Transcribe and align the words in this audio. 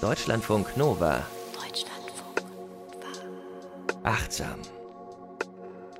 Deutschlandfunk 0.00 0.76
Nova. 0.76 1.26
Deutschlandfunk 1.52 2.44
Nova. 2.54 4.08
Achtsam. 4.08 4.60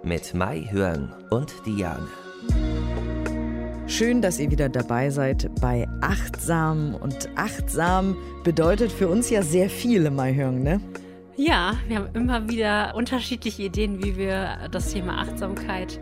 Mit 0.05 0.35
Mai 0.35 0.69
Hörn 0.71 1.13
und 1.31 1.53
Diane. 1.67 2.07
Schön, 3.89 4.23
dass 4.23 4.39
ihr 4.39 4.53
wieder 4.53 4.69
dabei 4.69 5.11
seid 5.11 5.51
bei 5.61 5.89
Achtsam. 6.01 6.95
Und 6.95 7.29
achtsam 7.35 8.17
bedeutet 8.45 8.93
für 8.93 9.09
uns 9.09 9.31
ja 9.31 9.43
sehr 9.43 9.69
viele, 9.69 10.13
Mai 10.13 10.33
Hörn, 10.33 10.63
ne? 10.63 10.81
Ja, 11.35 11.75
wir 11.89 11.97
haben 11.97 12.15
immer 12.15 12.49
wieder 12.49 12.95
unterschiedliche 12.95 13.65
Ideen, 13.65 14.05
wie 14.05 14.17
wir 14.17 14.69
das 14.71 14.93
Thema 14.93 15.19
Achtsamkeit 15.23 15.99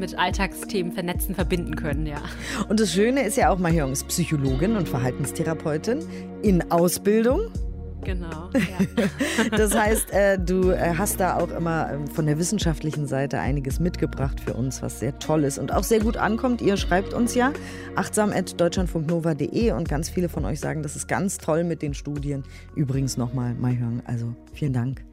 mit 0.00 0.18
Alltagsthemen 0.18 0.92
vernetzen, 0.92 1.34
verbinden 1.34 1.76
können, 1.76 2.06
ja. 2.06 2.22
Und 2.68 2.80
das 2.80 2.92
Schöne 2.92 3.22
ist 3.24 3.36
ja 3.36 3.50
auch, 3.50 3.58
Mahjong 3.58 3.92
ist 3.92 4.08
Psychologin 4.08 4.76
und 4.76 4.88
Verhaltenstherapeutin 4.88 6.00
in 6.42 6.70
Ausbildung. 6.70 7.52
Genau. 8.04 8.50
Ja. 8.60 9.48
das 9.56 9.74
heißt, 9.74 10.12
äh, 10.12 10.38
du 10.38 10.70
äh, 10.70 10.94
hast 10.96 11.20
da 11.20 11.36
auch 11.38 11.50
immer 11.50 11.92
äh, 11.92 12.06
von 12.12 12.26
der 12.26 12.38
wissenschaftlichen 12.38 13.06
Seite 13.06 13.40
einiges 13.40 13.80
mitgebracht 13.80 14.40
für 14.40 14.54
uns, 14.54 14.82
was 14.82 15.00
sehr 15.00 15.18
toll 15.18 15.44
ist 15.44 15.58
und 15.58 15.72
auch 15.72 15.84
sehr 15.84 16.00
gut 16.00 16.16
ankommt. 16.16 16.60
Ihr 16.60 16.76
schreibt 16.76 17.14
uns 17.14 17.34
ja 17.34 17.52
achtsam.deutschlandfunknova.de 17.96 19.72
und 19.72 19.88
ganz 19.88 20.08
viele 20.08 20.28
von 20.28 20.44
euch 20.44 20.60
sagen, 20.60 20.82
das 20.82 20.96
ist 20.96 21.08
ganz 21.08 21.38
toll 21.38 21.64
mit 21.64 21.82
den 21.82 21.94
Studien. 21.94 22.44
Übrigens 22.74 23.16
nochmal, 23.16 23.54
Mahjong, 23.54 24.02
also 24.06 24.34
vielen 24.52 24.72
Dank. 24.72 25.09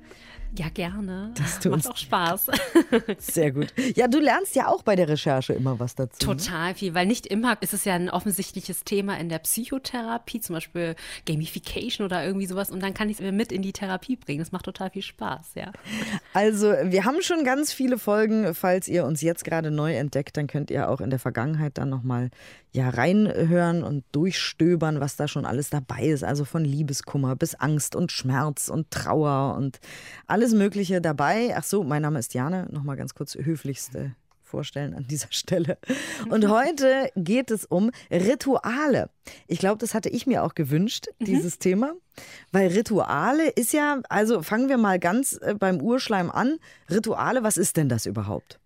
Ja, 0.57 0.69
gerne. 0.69 1.33
Das 1.37 1.59
tut 1.59 1.71
Macht 1.71 1.87
auch 1.87 1.97
Spaß. 1.97 2.47
Sehr 3.19 3.51
gut. 3.51 3.71
Ja, 3.95 4.07
du 4.07 4.19
lernst 4.19 4.55
ja 4.55 4.67
auch 4.69 4.81
bei 4.81 4.95
der 4.95 5.07
Recherche 5.07 5.53
immer 5.53 5.79
was 5.79 5.93
dazu. 5.93 6.27
Ne? 6.27 6.37
Total 6.37 6.73
viel, 6.73 6.95
weil 6.95 7.05
nicht 7.05 7.27
immer 7.27 7.61
ist 7.61 7.73
es 7.73 7.85
ja 7.85 7.93
ein 7.93 8.09
offensichtliches 8.09 8.83
Thema 8.83 9.19
in 9.19 9.29
der 9.29 9.37
Psychotherapie, 9.37 10.39
zum 10.39 10.55
Beispiel 10.55 10.95
Gamification 11.27 12.05
oder 12.05 12.25
irgendwie 12.25 12.47
sowas. 12.47 12.71
Und 12.71 12.81
dann 12.81 12.95
kann 12.95 13.07
ich 13.09 13.19
es 13.19 13.31
mit 13.31 13.51
in 13.51 13.61
die 13.61 13.71
Therapie 13.71 14.15
bringen. 14.15 14.39
Das 14.39 14.51
macht 14.51 14.65
total 14.65 14.89
viel 14.89 15.03
Spaß, 15.03 15.51
ja. 15.55 15.71
Also, 16.33 16.73
wir 16.83 17.05
haben 17.05 17.21
schon 17.21 17.43
ganz 17.43 17.71
viele 17.71 17.99
Folgen. 17.99 18.55
Falls 18.55 18.87
ihr 18.87 19.05
uns 19.05 19.21
jetzt 19.21 19.45
gerade 19.45 19.69
neu 19.69 19.95
entdeckt, 19.95 20.37
dann 20.37 20.47
könnt 20.47 20.71
ihr 20.71 20.89
auch 20.89 21.01
in 21.01 21.11
der 21.11 21.19
Vergangenheit 21.19 21.77
dann 21.77 21.89
nochmal 21.89 22.31
ja, 22.77 22.89
reinhören 22.89 23.83
und 23.83 24.03
durchstöbern, 24.11 24.99
was 24.99 25.15
da 25.15 25.27
schon 25.27 25.45
alles 25.45 25.71
dabei 25.71 26.03
ist. 26.03 26.23
Also 26.23 26.45
von 26.45 26.63
Liebeskummer 26.63 27.35
bis 27.35 27.55
Angst 27.55 27.95
und 27.95 28.11
Schmerz 28.11 28.69
und 28.69 28.91
Trauer 28.91 29.55
und 29.57 29.79
alles 30.27 30.46
Mögliche 30.53 31.01
dabei. 31.01 31.53
Ach 31.55 31.63
so, 31.63 31.83
mein 31.83 32.01
Name 32.01 32.19
ist 32.19 32.33
Jane. 32.33 32.67
Nochmal 32.71 32.97
ganz 32.97 33.13
kurz 33.13 33.35
höflichste 33.35 34.15
vorstellen 34.47 34.93
an 34.95 35.05
dieser 35.07 35.27
Stelle. 35.31 35.77
Und 36.29 36.47
heute 36.47 37.11
geht 37.15 37.51
es 37.51 37.65
um 37.65 37.91
Rituale. 38.09 39.09
Ich 39.47 39.59
glaube, 39.59 39.77
das 39.77 39.93
hatte 39.93 40.09
ich 40.09 40.25
mir 40.25 40.43
auch 40.43 40.55
gewünscht, 40.55 41.07
mhm. 41.19 41.25
dieses 41.25 41.55
mhm. 41.55 41.59
Thema. 41.59 41.93
Weil 42.51 42.69
Rituale 42.69 43.49
ist 43.49 43.73
ja, 43.73 43.99
also 44.09 44.41
fangen 44.41 44.69
wir 44.69 44.77
mal 44.77 44.99
ganz 44.99 45.39
äh, 45.41 45.53
beim 45.53 45.81
Urschleim 45.81 46.31
an. 46.31 46.57
Rituale, 46.89 47.43
was 47.43 47.57
ist 47.57 47.77
denn 47.77 47.89
das 47.89 48.05
überhaupt? 48.05 48.59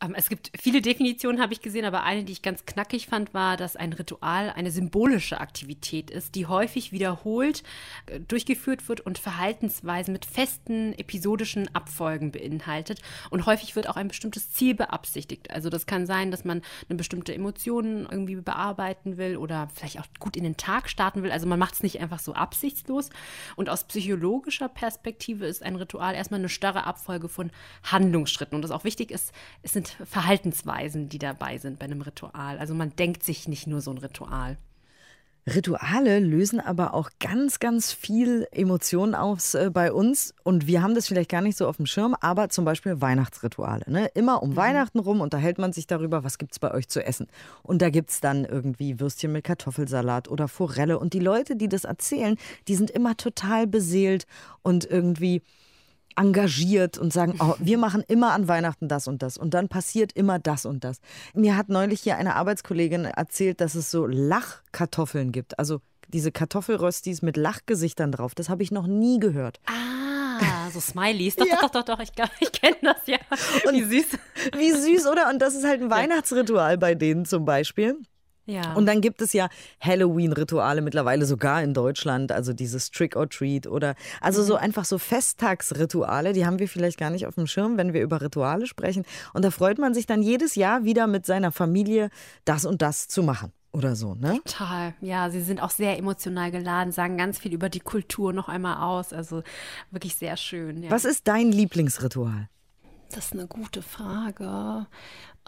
Ähm, 0.00 0.14
es 0.14 0.28
gibt 0.28 0.50
viele 0.58 0.82
Definitionen, 0.82 1.40
habe 1.40 1.52
ich 1.52 1.62
gesehen, 1.62 1.84
aber 1.84 2.02
eine, 2.02 2.24
die 2.24 2.32
ich 2.32 2.42
ganz 2.42 2.66
knackig 2.66 3.06
fand, 3.06 3.32
war, 3.32 3.56
dass 3.56 3.76
ein 3.76 3.92
Ritual 3.92 4.50
eine 4.50 4.70
symbolische 4.70 5.40
Aktivität 5.40 6.10
ist, 6.10 6.34
die 6.34 6.46
häufig 6.46 6.92
wiederholt 6.92 7.62
äh, 8.06 8.20
durchgeführt 8.20 8.88
wird 8.88 9.00
und 9.00 9.18
Verhaltensweisen 9.18 10.12
mit 10.12 10.26
festen 10.26 10.92
episodischen 10.98 11.74
Abfolgen 11.74 12.30
beinhaltet. 12.30 13.00
Und 13.30 13.46
häufig 13.46 13.74
wird 13.74 13.88
auch 13.88 13.96
ein 13.96 14.08
bestimmtes 14.08 14.52
Ziel 14.52 14.74
beabsichtigt. 14.74 15.50
Also 15.50 15.70
das 15.70 15.86
kann 15.86 16.06
sein, 16.06 16.30
dass 16.30 16.44
man 16.44 16.62
eine 16.88 16.96
bestimmte 16.96 17.34
Emotion 17.34 18.06
irgendwie 18.10 18.36
bearbeiten 18.36 19.16
will 19.16 19.36
oder 19.36 19.68
vielleicht 19.74 19.98
auch 19.98 20.06
gut 20.18 20.36
in 20.36 20.44
den 20.44 20.58
Tag 20.58 20.90
starten 20.90 21.22
will. 21.22 21.32
Also 21.32 21.46
man 21.46 21.58
macht 21.58 21.74
es 21.74 21.82
nicht 21.82 22.00
einfach 22.00 22.18
so 22.18 22.34
absichtslos. 22.34 23.08
Und 23.56 23.70
aus 23.70 23.84
psychologischer 23.84 24.68
Perspektive 24.68 25.46
ist 25.46 25.62
ein 25.62 25.76
Ritual 25.76 26.14
erstmal 26.14 26.40
eine 26.40 26.50
starre 26.50 26.84
Abfolge 26.84 27.28
von 27.28 27.50
Handlungsschritten. 27.84 28.54
Und 28.54 28.62
das 28.62 28.70
auch 28.70 28.84
wichtig 28.84 29.10
ist, 29.10 29.32
es 29.62 29.72
sind 29.72 29.85
sind 29.86 30.08
Verhaltensweisen, 30.08 31.08
die 31.08 31.18
dabei 31.18 31.58
sind 31.58 31.78
bei 31.78 31.84
einem 31.84 32.02
Ritual. 32.02 32.58
Also 32.58 32.74
man 32.74 32.94
denkt 32.96 33.22
sich 33.22 33.48
nicht 33.48 33.66
nur 33.66 33.80
so 33.80 33.90
ein 33.90 33.98
Ritual. 33.98 34.56
Rituale 35.48 36.18
lösen 36.18 36.58
aber 36.58 36.92
auch 36.92 37.08
ganz, 37.20 37.60
ganz 37.60 37.92
viel 37.92 38.48
Emotionen 38.50 39.14
aus 39.14 39.54
äh, 39.54 39.70
bei 39.72 39.92
uns. 39.92 40.34
Und 40.42 40.66
wir 40.66 40.82
haben 40.82 40.96
das 40.96 41.06
vielleicht 41.06 41.30
gar 41.30 41.40
nicht 41.40 41.56
so 41.56 41.68
auf 41.68 41.76
dem 41.76 41.86
Schirm, 41.86 42.16
aber 42.20 42.48
zum 42.48 42.64
Beispiel 42.64 43.00
Weihnachtsrituale. 43.00 43.84
Ne? 43.86 44.06
Immer 44.14 44.42
um 44.42 44.50
mhm. 44.50 44.56
Weihnachten 44.56 44.98
rum 44.98 45.20
unterhält 45.20 45.58
man 45.58 45.72
sich 45.72 45.86
darüber, 45.86 46.24
was 46.24 46.38
gibt 46.38 46.52
es 46.52 46.58
bei 46.58 46.72
euch 46.72 46.88
zu 46.88 47.04
essen. 47.04 47.28
Und 47.62 47.80
da 47.80 47.90
gibt 47.90 48.10
es 48.10 48.20
dann 48.20 48.44
irgendwie 48.44 48.98
Würstchen 48.98 49.30
mit 49.30 49.44
Kartoffelsalat 49.44 50.26
oder 50.28 50.48
Forelle. 50.48 50.98
Und 50.98 51.12
die 51.12 51.20
Leute, 51.20 51.54
die 51.54 51.68
das 51.68 51.84
erzählen, 51.84 52.36
die 52.66 52.74
sind 52.74 52.90
immer 52.90 53.16
total 53.16 53.68
beseelt 53.68 54.26
und 54.62 54.84
irgendwie 54.84 55.42
engagiert 56.16 56.98
und 56.98 57.12
sagen, 57.12 57.36
oh, 57.40 57.54
wir 57.58 57.78
machen 57.78 58.02
immer 58.08 58.32
an 58.32 58.48
Weihnachten 58.48 58.88
das 58.88 59.06
und 59.06 59.22
das 59.22 59.36
und 59.36 59.54
dann 59.54 59.68
passiert 59.68 60.12
immer 60.12 60.38
das 60.38 60.66
und 60.66 60.84
das. 60.84 60.98
Mir 61.34 61.56
hat 61.56 61.68
neulich 61.68 62.00
hier 62.00 62.16
eine 62.16 62.34
Arbeitskollegin 62.36 63.04
erzählt, 63.04 63.60
dass 63.60 63.74
es 63.74 63.90
so 63.90 64.06
Lachkartoffeln 64.06 65.32
gibt, 65.32 65.58
also 65.58 65.80
diese 66.08 66.32
Kartoffelröstis 66.32 67.22
mit 67.22 67.36
Lachgesichtern 67.36 68.12
drauf. 68.12 68.34
Das 68.34 68.48
habe 68.48 68.62
ich 68.62 68.70
noch 68.70 68.86
nie 68.86 69.18
gehört. 69.18 69.60
Ah, 69.66 70.70
so 70.70 70.80
Smileys. 70.80 71.36
Doch, 71.36 71.46
ja. 71.46 71.58
doch, 71.60 71.70
doch, 71.70 71.82
doch, 71.82 72.00
ich, 72.00 72.10
ich 72.40 72.52
kenne 72.52 72.76
das 72.82 73.06
ja. 73.06 73.18
Und 73.66 73.74
wie 73.74 73.82
süß. 73.82 74.06
Wie 74.56 74.72
süß, 74.72 75.06
oder? 75.06 75.28
Und 75.30 75.40
das 75.40 75.54
ist 75.54 75.64
halt 75.64 75.82
ein 75.82 75.90
Weihnachtsritual 75.90 76.78
bei 76.78 76.94
denen 76.94 77.24
zum 77.24 77.44
Beispiel. 77.44 77.98
Ja. 78.46 78.72
Und 78.74 78.86
dann 78.86 79.00
gibt 79.00 79.20
es 79.20 79.32
ja 79.32 79.48
Halloween-Rituale 79.80 80.80
mittlerweile 80.80 81.26
sogar 81.26 81.62
in 81.62 81.74
Deutschland, 81.74 82.32
also 82.32 82.52
dieses 82.52 82.90
Trick 82.90 83.16
or 83.16 83.28
Treat 83.28 83.66
oder 83.66 83.94
also 84.20 84.42
mhm. 84.42 84.46
so 84.46 84.54
einfach 84.54 84.84
so 84.84 84.98
Festtagsrituale, 84.98 86.32
die 86.32 86.46
haben 86.46 86.58
wir 86.58 86.68
vielleicht 86.68 86.98
gar 86.98 87.10
nicht 87.10 87.26
auf 87.26 87.34
dem 87.34 87.46
Schirm, 87.46 87.76
wenn 87.76 87.92
wir 87.92 88.02
über 88.02 88.20
Rituale 88.20 88.66
sprechen. 88.66 89.04
Und 89.34 89.44
da 89.44 89.50
freut 89.50 89.78
man 89.78 89.94
sich 89.94 90.06
dann 90.06 90.22
jedes 90.22 90.54
Jahr 90.54 90.84
wieder 90.84 91.06
mit 91.06 91.26
seiner 91.26 91.52
Familie, 91.52 92.10
das 92.44 92.64
und 92.64 92.82
das 92.82 93.08
zu 93.08 93.22
machen 93.22 93.52
oder 93.72 93.94
so, 93.94 94.14
ne? 94.14 94.40
Total. 94.44 94.94
Ja, 95.00 95.28
sie 95.28 95.42
sind 95.42 95.60
auch 95.60 95.70
sehr 95.70 95.98
emotional 95.98 96.50
geladen, 96.50 96.92
sagen 96.92 97.18
ganz 97.18 97.38
viel 97.38 97.52
über 97.52 97.68
die 97.68 97.80
Kultur 97.80 98.32
noch 98.32 98.48
einmal 98.48 98.82
aus. 98.82 99.12
Also 99.12 99.42
wirklich 99.90 100.14
sehr 100.14 100.36
schön. 100.36 100.82
Ja. 100.84 100.90
Was 100.90 101.04
ist 101.04 101.28
dein 101.28 101.52
Lieblingsritual? 101.52 102.48
Das 103.10 103.26
ist 103.26 103.32
eine 103.34 103.46
gute 103.46 103.82
Frage. 103.82 104.86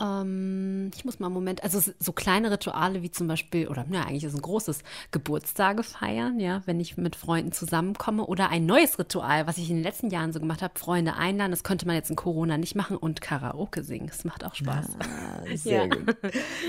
Ähm, 0.01 0.91
ich 0.95 1.05
muss 1.05 1.19
mal 1.19 1.27
einen 1.27 1.35
Moment, 1.35 1.63
also 1.63 1.81
so 1.99 2.13
kleine 2.13 2.51
Rituale 2.51 3.03
wie 3.03 3.11
zum 3.11 3.27
Beispiel, 3.27 3.69
oder 3.69 3.85
ja, 3.91 4.03
eigentlich 4.03 4.25
ist 4.25 4.35
ein 4.35 4.43
großes 4.43 4.81
Geburtstage 5.11 5.83
feiern, 5.83 6.39
ja, 6.39 6.63
wenn 6.67 6.81
ich 6.81 6.97
mit 6.97 7.17
Freunden 7.17 7.53
zusammenkomme. 7.53 8.27
Oder 8.27 8.51
ein 8.51 8.67
neues 8.67 8.99
Ritual, 8.99 9.47
was 9.47 9.59
ich 9.59 9.71
in 9.71 9.77
den 9.77 9.83
letzten 9.83 10.11
Jahren 10.11 10.33
so 10.33 10.41
gemacht 10.41 10.63
habe, 10.63 10.79
Freunde 10.79 11.15
einladen, 11.15 11.51
das 11.51 11.65
könnte 11.65 11.87
man 11.87 11.97
jetzt 11.97 12.11
in 12.11 12.17
Corona 12.17 12.59
nicht 12.59 12.75
machen 12.75 12.97
und 12.97 13.21
Karaoke 13.21 13.83
singen. 13.83 14.07
Das 14.07 14.25
macht 14.25 14.45
auch 14.45 14.55
Spaß. 14.55 14.87
Ah, 15.01 15.43
sehr 15.57 15.87
ja. 15.87 15.87
gut. 15.87 16.17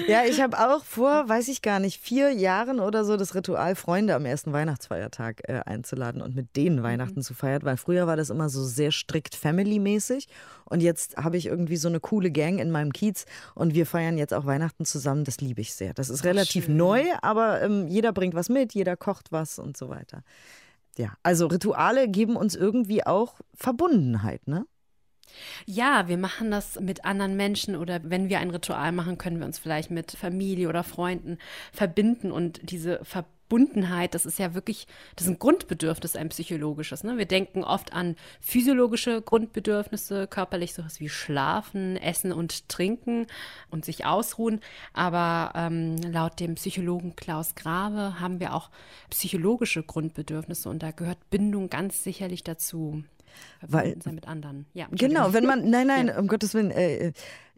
Ja, 0.08 0.24
ich 0.26 0.42
habe 0.42 0.58
auch 0.58 0.84
vor, 0.84 1.30
weiß 1.30 1.48
ich 1.50 1.62
gar 1.62 1.80
nicht, 1.80 2.02
vier 2.02 2.32
Jahren 2.32 2.80
oder 2.80 3.06
so 3.06 3.18
das 3.18 3.36
Ritual, 3.36 3.76
Freunde 3.76 4.16
am 4.16 4.26
ersten 4.26 4.54
Weihnachtsfeiertag 4.54 5.42
äh, 5.48 5.62
einzuladen 5.66 6.22
und 6.22 6.36
mit 6.36 6.56
denen 6.56 6.78
mhm. 6.78 6.84
Weihnachten 6.84 7.22
zu 7.22 7.34
feiern, 7.34 7.62
weil 7.64 7.78
früher 7.78 8.08
war 8.08 8.16
das 8.16 8.30
immer 8.30 8.50
so 8.50 8.64
sehr 8.64 8.92
strikt 8.92 9.36
family-mäßig 9.36 10.28
und 10.70 10.82
jetzt 10.82 11.18
habe 11.18 11.38
ich 11.38 11.48
irgendwie 11.48 11.78
so 11.78 11.88
eine 11.88 12.00
coole 12.00 12.32
Gang 12.32 12.60
in 12.60 12.72
meinem 12.72 12.94
Kiez 12.94 13.26
und 13.56 13.74
wir 13.74 13.86
feiern 13.86 14.18
jetzt 14.18 14.34
auch 14.34 14.46
Weihnachten 14.46 14.86
zusammen. 14.86 15.24
Das 15.24 15.42
liebe 15.42 15.62
ich 15.62 15.74
sehr. 15.74 15.94
Das 15.94 16.10
ist 16.10 16.24
relativ 16.24 16.66
Ach, 16.70 16.74
neu, 16.74 17.04
aber 17.22 17.62
ähm, 17.62 17.88
jeder 17.88 18.14
bringt 18.14 18.36
was 18.36 18.50
mit, 18.50 18.74
jeder 18.74 18.96
kocht 18.96 19.32
was 19.32 19.60
und 19.60 19.78
so 19.78 19.90
weiter. 19.90 20.24
Ja, 20.98 21.14
also 21.24 21.48
Rituale 21.48 22.10
geben 22.10 22.36
uns 22.36 22.56
irgendwie 22.56 23.06
auch 23.06 23.40
Verbundenheit, 23.56 24.48
ne? 24.48 24.66
Ja, 25.66 26.08
wir 26.08 26.18
machen 26.18 26.50
das 26.50 26.80
mit 26.80 27.06
anderen 27.06 27.38
Menschen 27.38 27.76
oder 27.76 28.00
wenn 28.04 28.30
wir 28.30 28.40
ein 28.40 28.50
Ritual 28.50 28.92
machen, 28.92 29.20
können 29.20 29.38
wir 29.38 29.46
uns 29.46 29.60
vielleicht 29.60 29.92
mit 29.92 30.12
Familie 30.12 30.68
oder 30.68 30.84
Freunden 30.84 31.38
verbinden 31.72 32.32
und 32.32 32.60
diese 32.64 33.00
Verbundenheit 33.04 33.39
Verbundenheit, 33.50 34.14
das 34.14 34.28
ist 34.28 34.38
ja 34.38 34.54
wirklich, 34.54 34.86
das 35.16 35.26
ist 35.26 35.32
ein 35.32 35.40
Grundbedürfnis, 35.40 36.16
ein 36.16 36.30
psychologisches. 36.30 37.04
Ne? 37.04 37.18
Wir 37.18 37.26
denken 37.26 37.64
oft 37.64 37.94
an 37.94 38.16
physiologische 38.42 39.24
Grundbedürfnisse, 39.24 40.28
körperlich 40.28 40.76
sowas 40.76 41.00
wie 41.00 41.10
Schlafen, 41.10 41.98
Essen 41.98 42.32
und 42.32 42.70
Trinken 42.70 43.26
und 43.72 43.86
sich 43.86 44.06
ausruhen. 44.06 44.60
Aber 44.94 45.54
ähm, 45.56 45.98
laut 45.98 46.40
dem 46.40 46.56
Psychologen 46.56 47.16
Klaus 47.16 47.56
Grave 47.56 48.20
haben 48.20 48.40
wir 48.40 48.54
auch 48.54 48.70
psychologische 49.10 49.82
Grundbedürfnisse 49.82 50.70
und 50.70 50.84
da 50.84 50.92
gehört 50.92 51.18
Bindung 51.32 51.72
ganz 51.72 52.04
sicherlich 52.04 52.44
dazu. 52.44 53.04
Weil, 53.62 53.96
sein 54.02 54.16
mit 54.16 54.28
anderen. 54.28 54.66
Ja, 54.74 54.88
genau, 54.92 55.34
wenn 55.34 55.46
man, 55.46 55.70
nein, 55.70 55.88
nein, 55.88 56.08
ja. 56.08 56.20
um 56.20 56.28
Gottes 56.28 56.54
Willen, 56.54 56.72
äh, 56.72 57.12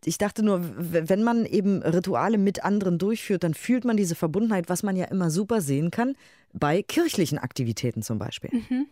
ich 0.03 0.17
dachte 0.17 0.43
nur, 0.43 0.61
wenn 0.75 1.23
man 1.23 1.45
eben 1.45 1.83
Rituale 1.83 2.37
mit 2.37 2.63
anderen 2.63 2.97
durchführt, 2.97 3.43
dann 3.43 3.53
fühlt 3.53 3.85
man 3.85 3.97
diese 3.97 4.15
Verbundenheit, 4.15 4.67
was 4.67 4.81
man 4.83 4.95
ja 4.95 5.05
immer 5.05 5.29
super 5.29 5.61
sehen 5.61 5.91
kann, 5.91 6.15
bei 6.53 6.81
kirchlichen 6.81 7.37
Aktivitäten 7.37 8.01
zum 8.01 8.17
Beispiel. 8.17 8.49
Mhm. 8.51 8.87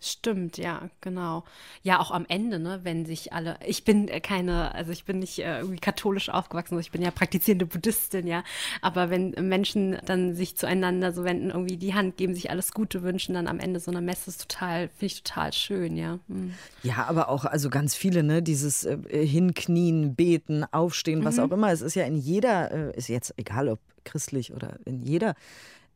Stimmt, 0.00 0.58
ja, 0.58 0.90
genau. 1.00 1.44
Ja, 1.82 1.98
auch 1.98 2.10
am 2.10 2.24
Ende, 2.28 2.58
ne, 2.58 2.80
wenn 2.84 3.04
sich 3.04 3.32
alle, 3.32 3.58
ich 3.66 3.84
bin 3.84 4.06
keine, 4.22 4.74
also 4.74 4.92
ich 4.92 5.04
bin 5.04 5.18
nicht 5.18 5.40
äh, 5.40 5.58
irgendwie 5.58 5.80
katholisch 5.80 6.28
aufgewachsen, 6.28 6.78
ich 6.78 6.92
bin 6.92 7.02
ja 7.02 7.10
praktizierende 7.10 7.66
Buddhistin, 7.66 8.26
ja, 8.26 8.44
aber 8.80 9.10
wenn 9.10 9.30
Menschen 9.40 9.98
dann 10.04 10.34
sich 10.34 10.56
zueinander 10.56 11.12
so 11.12 11.24
wenden, 11.24 11.50
irgendwie 11.50 11.76
die 11.76 11.94
Hand 11.94 12.16
geben, 12.16 12.34
sich 12.34 12.50
alles 12.50 12.72
Gute 12.72 13.02
wünschen, 13.02 13.34
dann 13.34 13.48
am 13.48 13.58
Ende 13.58 13.80
so 13.80 13.90
einer 13.90 14.00
Messe 14.00 14.30
ist 14.30 14.48
total, 14.48 14.88
finde 14.88 15.06
ich 15.06 15.22
total 15.22 15.52
schön, 15.52 15.96
ja. 15.96 16.18
Mhm. 16.28 16.54
Ja, 16.82 17.06
aber 17.08 17.28
auch, 17.28 17.44
also 17.44 17.68
ganz 17.68 17.96
viele, 17.96 18.22
ne, 18.22 18.42
dieses 18.42 18.84
äh, 18.84 18.98
Hinknien, 19.26 20.14
Beten, 20.14 20.64
Aufstehen, 20.70 21.24
was 21.24 21.38
mhm. 21.38 21.44
auch 21.44 21.50
immer, 21.50 21.72
es 21.72 21.80
ist 21.80 21.96
ja 21.96 22.04
in 22.04 22.16
jeder, 22.16 22.70
äh, 22.70 22.96
ist 22.96 23.08
jetzt 23.08 23.34
egal 23.36 23.68
ob 23.68 23.80
christlich 24.04 24.52
oder 24.52 24.78
in 24.84 25.02
jeder 25.02 25.34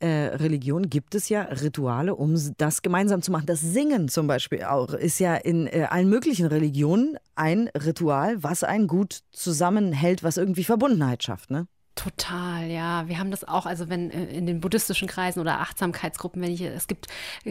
äh, 0.02 0.34
Religion 0.34 0.90
gibt 0.90 1.14
es 1.14 1.28
ja 1.28 1.43
Rituale, 1.43 2.16
um 2.16 2.34
das 2.56 2.82
gemeinsam 2.82 3.22
zu 3.22 3.31
machen. 3.31 3.46
Das 3.46 3.60
Singen 3.60 4.08
zum 4.08 4.26
Beispiel 4.26 4.64
auch 4.64 4.94
ist 4.94 5.20
ja 5.20 5.37
in 5.37 5.69
äh, 5.69 5.87
allen 5.88 6.08
möglichen 6.08 6.46
Religionen 6.46 7.16
ein 7.37 7.69
Ritual, 7.69 8.43
was 8.43 8.64
einen 8.64 8.88
gut 8.88 9.20
zusammenhält, 9.31 10.25
was 10.25 10.37
irgendwie 10.37 10.64
Verbundenheit 10.64 11.22
schafft, 11.22 11.50
ne? 11.50 11.69
Total, 11.94 12.70
ja. 12.70 13.06
Wir 13.06 13.19
haben 13.19 13.31
das 13.31 13.46
auch, 13.46 13.66
also 13.66 13.88
wenn 13.90 14.10
äh, 14.10 14.25
in 14.25 14.46
den 14.46 14.60
buddhistischen 14.60 15.06
Kreisen 15.06 15.40
oder 15.40 15.60
Achtsamkeitsgruppen, 15.60 16.43
wenn 16.43 16.50
ich, 16.50 16.62
es 16.62 16.88
gibt 16.88 17.06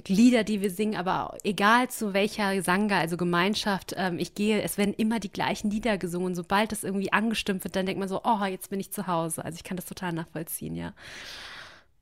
Lieder, 0.08 0.44
die 0.44 0.62
wir 0.62 0.72
singen, 0.72 0.98
aber 0.98 1.38
egal 1.44 1.90
zu 1.90 2.14
welcher 2.14 2.62
Sangha, 2.64 3.00
also 3.00 3.18
Gemeinschaft, 3.18 3.94
ähm, 3.96 4.18
ich 4.18 4.34
gehe, 4.34 4.62
es 4.62 4.78
werden 4.78 4.96
immer 4.96 5.20
die 5.20 5.32
gleichen 5.32 5.70
Lieder 5.70 5.98
gesungen. 5.98 6.36
Sobald 6.36 6.72
das 6.72 6.84
irgendwie 6.84 7.14
angestimmt 7.14 7.64
wird, 7.64 7.76
dann 7.76 7.86
denkt 7.86 8.00
man 8.00 8.10
so, 8.10 8.22
oh, 8.24 8.44
jetzt 8.44 8.72
bin 8.72 8.80
ich 8.80 8.92
zu 8.92 9.08
Hause. 9.08 9.46
Also 9.46 9.56
ich 9.56 9.64
kann 9.64 9.78
das 9.78 9.86
total 9.86 10.12
nachvollziehen, 10.12 10.76
ja. 10.76 10.94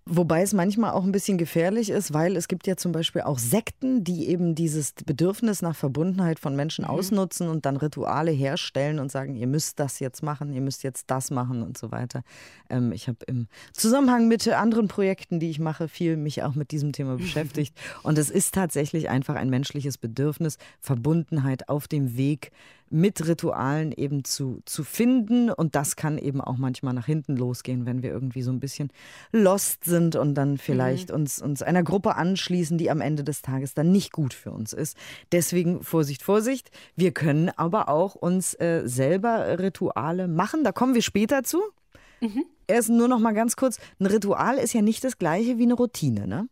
Wobei 0.06 0.42
es 0.42 0.54
manchmal 0.54 0.92
auch 0.92 1.04
ein 1.04 1.12
bisschen 1.12 1.38
gefährlich 1.38 1.92
ist, 1.92 2.13
weil 2.13 2.36
es 2.36 2.48
gibt 2.48 2.66
ja 2.66 2.75
zum 2.75 2.92
Beispiel 2.92 3.22
auch 3.22 3.38
Sekten, 3.38 4.04
die 4.04 4.28
eben 4.28 4.56
dieses 4.56 4.94
Bedürfnis 4.94 5.62
nach 5.62 5.75
Verbundenheit 5.75 6.40
von 6.40 6.56
Menschen 6.56 6.86
mhm. 6.86 6.90
ausnutzen 6.90 7.48
und 7.48 7.66
dann 7.66 7.78
Rituale 7.78 8.31
herstellen 8.31 8.98
und 9.00 9.12
sagen, 9.12 9.36
ihr 9.36 9.46
müsst 9.46 9.80
das 9.80 10.00
jetzt 10.00 10.24
machen, 10.24 10.51
ihr 10.51 10.62
müsst 10.62 10.84
jetzt 10.84 11.12
das 11.12 11.30
machen 11.30 11.62
und 11.62 11.78
so 11.78 11.92
weiter. 11.92 12.24
Ähm, 12.69 12.92
ich 12.92 13.07
habe 13.07 13.19
im 13.28 13.48
Zusammenhang 13.72 14.28
mit 14.28 14.48
anderen 14.48 14.88
Projekten, 14.88 15.40
die 15.40 15.51
ich 15.51 15.60
mache, 15.60 15.88
viel 15.88 16.18
mich 16.18 16.42
auch 16.42 16.56
mit 16.56 16.72
diesem 16.72 16.92
Thema 16.92 17.16
beschäftigt. 17.18 17.78
Und 18.01 18.18
es 18.18 18.31
ist 18.31 18.56
tatsächlich 18.56 19.10
einfach 19.10 19.36
ein 19.36 19.50
menschliches 19.50 20.00
Bedürfnis, 20.00 20.57
Verbundenheit 20.80 21.69
auf 21.69 21.88
dem 21.88 22.18
Weg 22.18 22.51
mit 22.89 23.27
Ritualen 23.27 23.91
eben 23.91 24.24
zu, 24.24 24.62
zu 24.65 24.83
finden. 24.83 25.50
Und 25.50 25.75
das 25.75 25.95
kann 25.95 26.18
eben 26.18 26.41
auch 26.41 26.57
manchmal 26.57 26.94
nach 26.94 27.06
hinten 27.06 27.36
losgehen, 27.36 27.86
wenn 27.86 28.03
wir 28.03 28.12
irgendwie 28.12 28.41
so 28.41 28.51
ein 28.51 28.59
bisschen 28.59 28.89
lost 29.31 29.86
sind 29.86 30.15
und 30.15 30.36
dann 30.36 30.57
vielleicht 30.57 31.09
mhm. 31.09 31.15
uns, 31.15 31.41
uns 31.41 31.62
einer 31.62 31.83
Gruppe 31.83 32.15
anschließen, 32.15 32.77
die 32.77 32.91
am 32.91 33.01
Ende 33.01 33.24
des 33.24 33.41
Tages 33.41 33.74
dann 33.74 33.91
nicht 33.91 34.12
gut 34.12 34.33
für 34.33 34.51
uns 34.51 34.74
ist. 34.74 34.97
Deswegen 35.31 35.83
Vorsicht, 35.83 36.24
Vorsicht. 36.24 36.71
Wir 36.95 37.12
können 37.12 37.50
aber 37.50 37.89
auch 37.89 38.15
uns 38.15 38.53
äh, 38.56 38.83
selber 38.86 39.59
Rituale 39.59 40.27
machen. 40.27 40.63
Da 40.63 40.71
kommen 40.71 40.94
wir 40.94 41.01
später 41.01 41.44
zu. 41.44 41.62
Mhm. 42.21 42.45
Erst 42.68 42.89
nur 42.89 43.07
noch 43.07 43.19
mal 43.19 43.33
ganz 43.33 43.56
kurz. 43.56 43.80
Ein 44.00 44.06
Ritual 44.07 44.57
ist 44.57 44.74
ja 44.74 44.81
nicht 44.81 45.03
das 45.03 45.18
gleiche 45.18 45.57
wie 45.57 45.63
eine 45.63 45.74
Routine, 45.74 46.27
ne? 46.27 46.47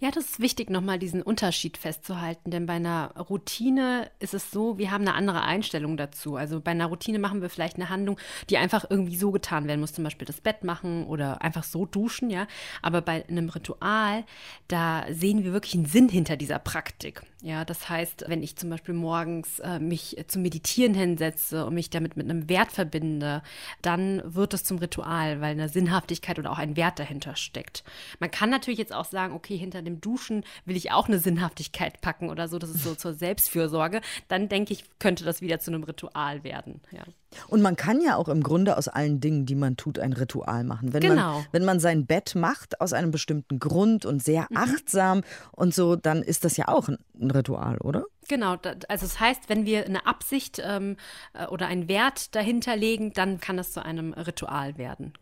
Ja, 0.00 0.10
das 0.10 0.24
ist 0.24 0.40
wichtig, 0.40 0.70
nochmal 0.70 0.98
diesen 0.98 1.22
Unterschied 1.22 1.76
festzuhalten, 1.76 2.50
denn 2.50 2.66
bei 2.66 2.74
einer 2.74 3.14
Routine 3.16 4.10
ist 4.18 4.34
es 4.34 4.50
so, 4.50 4.78
wir 4.78 4.90
haben 4.90 5.02
eine 5.02 5.14
andere 5.14 5.42
Einstellung 5.42 5.96
dazu. 5.96 6.36
Also 6.36 6.60
bei 6.60 6.72
einer 6.72 6.86
Routine 6.86 7.18
machen 7.18 7.42
wir 7.42 7.50
vielleicht 7.50 7.76
eine 7.76 7.88
Handlung, 7.88 8.18
die 8.50 8.58
einfach 8.58 8.84
irgendwie 8.88 9.16
so 9.16 9.30
getan 9.30 9.66
werden 9.66 9.80
muss, 9.80 9.92
zum 9.92 10.04
Beispiel 10.04 10.26
das 10.26 10.40
Bett 10.40 10.64
machen 10.64 11.06
oder 11.06 11.42
einfach 11.42 11.64
so 11.64 11.86
duschen, 11.86 12.30
ja. 12.30 12.46
Aber 12.82 13.00
bei 13.00 13.26
einem 13.28 13.48
Ritual, 13.48 14.24
da 14.68 15.04
sehen 15.10 15.44
wir 15.44 15.52
wirklich 15.52 15.74
einen 15.74 15.86
Sinn 15.86 16.08
hinter 16.08 16.36
dieser 16.36 16.58
Praktik. 16.58 17.22
Ja, 17.44 17.66
das 17.66 17.90
heißt, 17.90 18.24
wenn 18.28 18.42
ich 18.42 18.56
zum 18.56 18.70
Beispiel 18.70 18.94
morgens 18.94 19.58
äh, 19.58 19.78
mich 19.78 20.16
zum 20.28 20.40
Meditieren 20.40 20.94
hinsetze 20.94 21.66
und 21.66 21.74
mich 21.74 21.90
damit 21.90 22.16
mit 22.16 22.24
einem 22.24 22.48
Wert 22.48 22.72
verbinde, 22.72 23.42
dann 23.82 24.22
wird 24.24 24.54
es 24.54 24.64
zum 24.64 24.78
Ritual, 24.78 25.42
weil 25.42 25.50
eine 25.50 25.68
Sinnhaftigkeit 25.68 26.38
oder 26.38 26.50
auch 26.50 26.56
ein 26.56 26.74
Wert 26.78 26.98
dahinter 26.98 27.36
steckt. 27.36 27.84
Man 28.18 28.30
kann 28.30 28.48
natürlich 28.48 28.78
jetzt 28.78 28.94
auch 28.94 29.04
sagen, 29.04 29.34
okay, 29.34 29.58
hinter 29.58 29.82
dem 29.82 30.00
Duschen 30.00 30.42
will 30.64 30.74
ich 30.74 30.90
auch 30.90 31.06
eine 31.06 31.18
Sinnhaftigkeit 31.18 32.00
packen 32.00 32.30
oder 32.30 32.48
so, 32.48 32.58
das 32.58 32.70
ist 32.70 32.82
so 32.82 32.94
zur 32.94 33.12
Selbstfürsorge, 33.12 34.00
dann 34.28 34.48
denke 34.48 34.72
ich, 34.72 34.84
könnte 34.98 35.24
das 35.24 35.42
wieder 35.42 35.58
zu 35.58 35.70
einem 35.70 35.82
Ritual 35.82 36.44
werden. 36.44 36.80
Ja. 36.92 37.04
Und 37.48 37.62
man 37.62 37.76
kann 37.76 38.00
ja 38.00 38.16
auch 38.16 38.28
im 38.28 38.42
Grunde 38.42 38.76
aus 38.76 38.88
allen 38.88 39.20
Dingen, 39.20 39.46
die 39.46 39.54
man 39.54 39.76
tut, 39.76 39.98
ein 39.98 40.12
Ritual 40.12 40.64
machen. 40.64 40.92
Wenn, 40.92 41.00
genau. 41.00 41.34
man, 41.34 41.46
wenn 41.52 41.64
man 41.64 41.80
sein 41.80 42.06
Bett 42.06 42.34
macht 42.34 42.80
aus 42.80 42.92
einem 42.92 43.10
bestimmten 43.10 43.58
Grund 43.58 44.06
und 44.06 44.22
sehr 44.22 44.46
mhm. 44.50 44.56
achtsam 44.56 45.22
und 45.52 45.74
so, 45.74 45.96
dann 45.96 46.22
ist 46.22 46.44
das 46.44 46.56
ja 46.56 46.68
auch 46.68 46.88
ein 46.88 47.30
Ritual, 47.30 47.78
oder? 47.78 48.04
Genau, 48.28 48.56
also 48.88 49.06
das 49.06 49.20
heißt, 49.20 49.48
wenn 49.48 49.66
wir 49.66 49.84
eine 49.84 50.06
Absicht 50.06 50.60
ähm, 50.64 50.96
äh, 51.34 51.46
oder 51.46 51.66
einen 51.66 51.88
Wert 51.88 52.34
dahinter 52.34 52.76
legen, 52.76 53.12
dann 53.12 53.40
kann 53.40 53.56
das 53.56 53.72
zu 53.72 53.84
einem 53.84 54.12
Ritual 54.14 54.78
werden. 54.78 55.12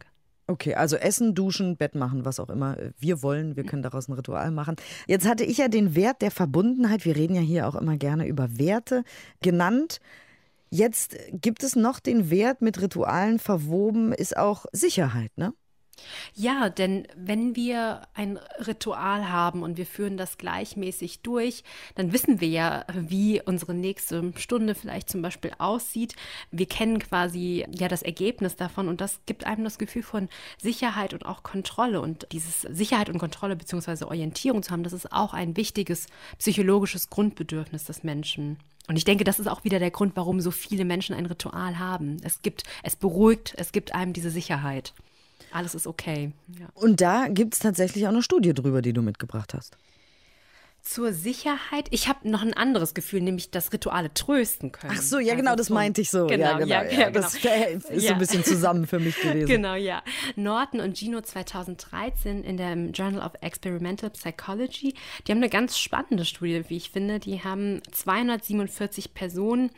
Okay, 0.49 0.75
also 0.75 0.97
Essen, 0.97 1.35
Duschen, 1.35 1.77
Bett 1.77 1.95
machen, 1.95 2.25
was 2.25 2.41
auch 2.41 2.51
immer 2.51 2.77
wir 2.99 3.23
wollen. 3.23 3.57
Wir 3.57 3.65
können 3.65 3.83
daraus 3.83 4.09
ein 4.09 4.13
Ritual 4.13 4.51
machen. 4.51 4.77
Jetzt 5.07 5.27
hatte 5.27 5.45
ich 5.45 5.59
ja 5.59 5.69
den 5.69 5.95
Wert 5.95 6.21
der 6.21 6.31
Verbundenheit, 6.31 7.05
wir 7.05 7.17
reden 7.17 7.35
ja 7.35 7.41
hier 7.41 7.69
auch 7.69 7.75
immer 7.75 7.97
gerne 7.97 8.27
über 8.27 8.59
Werte, 8.59 9.05
genannt. 9.41 10.01
Jetzt 10.75 11.19
gibt 11.33 11.65
es 11.65 11.77
noch 11.77 12.01
den 12.01 12.31
Wert 12.31 12.63
mit 12.63 12.81
Ritualen 12.81 13.39
verwoben, 13.39 14.15
ist 14.15 14.39
auch 14.39 14.65
Sicherheit, 14.73 15.31
ne? 15.37 15.53
Ja, 16.33 16.71
denn 16.71 17.07
wenn 17.15 17.55
wir 17.55 18.09
ein 18.15 18.39
Ritual 18.67 19.29
haben 19.29 19.63
und 19.63 19.77
wir 19.77 19.85
führen 19.85 20.17
das 20.17 20.39
gleichmäßig 20.39 21.21
durch, 21.21 21.63
dann 21.95 22.15
wissen 22.15 22.41
wir 22.41 22.49
ja, 22.49 22.87
wie 22.95 23.43
unsere 23.45 23.75
nächste 23.75 24.33
Stunde 24.37 24.75
vielleicht 24.75 25.11
zum 25.11 25.21
Beispiel 25.21 25.53
aussieht. 25.59 26.17
Wir 26.51 26.67
kennen 26.67 26.99
quasi 27.01 27.67
ja 27.71 27.87
das 27.89 28.01
Ergebnis 28.01 28.57
davon 28.57 28.89
und 28.89 29.03
das 29.03 29.21
gibt 29.27 29.45
einem 29.45 29.65
das 29.65 29.77
Gefühl 29.77 30.03
von 30.03 30.31
Sicherheit 30.57 31.13
und 31.13 31.27
auch 31.27 31.43
Kontrolle. 31.43 32.01
Und 32.01 32.27
dieses 32.33 32.63
Sicherheit 32.63 33.11
und 33.11 33.19
Kontrolle 33.19 33.57
bzw. 33.57 34.07
Orientierung 34.07 34.63
zu 34.63 34.71
haben, 34.71 34.85
das 34.85 34.95
ist 34.95 35.13
auch 35.13 35.35
ein 35.35 35.55
wichtiges 35.59 36.07
psychologisches 36.39 37.11
Grundbedürfnis 37.11 37.85
des 37.85 38.05
Menschen. 38.05 38.57
Und 38.89 38.97
ich 38.97 39.05
denke, 39.05 39.25
das 39.25 39.39
ist 39.39 39.47
auch 39.47 39.65
wieder 39.65 39.79
der 39.79 39.91
Grund, 39.91 40.17
warum 40.17 40.41
so 40.41 40.51
viele 40.51 40.85
Menschen 40.85 41.15
ein 41.15 41.27
Ritual 41.27 41.79
haben. 41.79 42.17
Es 42.23 42.43
gibt, 42.43 42.65
es 42.83 42.97
beruhigt, 42.97 43.55
es 43.57 43.73
gibt 43.73 43.95
einem 43.95 44.13
diese 44.13 44.31
Sicherheit 44.31 44.93
alles 45.53 45.75
ist 45.75 45.87
okay. 45.87 46.33
Ja. 46.59 46.67
Und 46.75 47.01
da 47.01 47.29
gibt 47.29 47.55
es 47.55 47.61
tatsächlich 47.61 48.07
auch 48.07 48.11
eine 48.11 48.23
Studie 48.23 48.55
drüber, 48.55 48.83
die 48.83 48.93
du 48.93 49.03
mitgebracht 49.03 49.55
hast. 49.55 49.77
Zur 50.83 51.13
Sicherheit. 51.13 51.87
Ich 51.91 52.09
habe 52.09 52.29
noch 52.29 52.43
ein 52.43 52.55
anderes 52.55 52.93
Gefühl, 52.93 53.21
nämlich, 53.21 53.53
dass 53.53 53.73
Rituale 53.73 54.13
trösten 54.15 54.73
können. 54.73 54.93
Ach 54.97 55.01
so, 55.01 55.21
ja, 55.21 55.37
genau, 55.37 55.55
das 55.55 55.71
meinte 55.71 56.01
ich 56.01 56.11
so. 56.11 56.27
Genau, 56.27 56.45
ja, 56.45 56.59
genau. 56.59 56.67
Ja, 56.67 56.83
ja, 56.83 57.11
das 57.11 57.41
genau. 57.41 57.55
ist 57.89 58.07
so 58.09 58.13
ein 58.13 58.19
bisschen 58.19 58.43
zusammen 58.43 58.89
für 58.89 58.99
mich 58.99 59.15
gewesen. 59.23 59.47
Genau, 59.47 59.75
ja. 59.77 60.03
Norton 60.35 60.81
und 60.81 60.99
Gino 60.99 61.21
2013 61.21 62.43
in 62.43 62.57
dem 62.57 62.91
Journal 62.91 63.25
of 63.25 63.33
Experimental 63.43 64.11
Psychology, 64.11 64.95
die 65.25 65.31
haben 65.31 65.39
eine 65.39 65.49
ganz 65.51 65.79
spannende 65.79 66.25
Studie, 66.25 66.65
wie 66.67 66.79
ich 66.79 66.91
finde. 66.91 67.21
Die 67.21 67.45
haben 67.45 67.81
247 67.93 69.15
Personen 69.15 69.71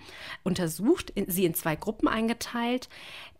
untersucht, 0.42 1.12
sie 1.26 1.44
in 1.44 1.52
zwei 1.52 1.76
Gruppen 1.76 2.08
eingeteilt. 2.08 2.88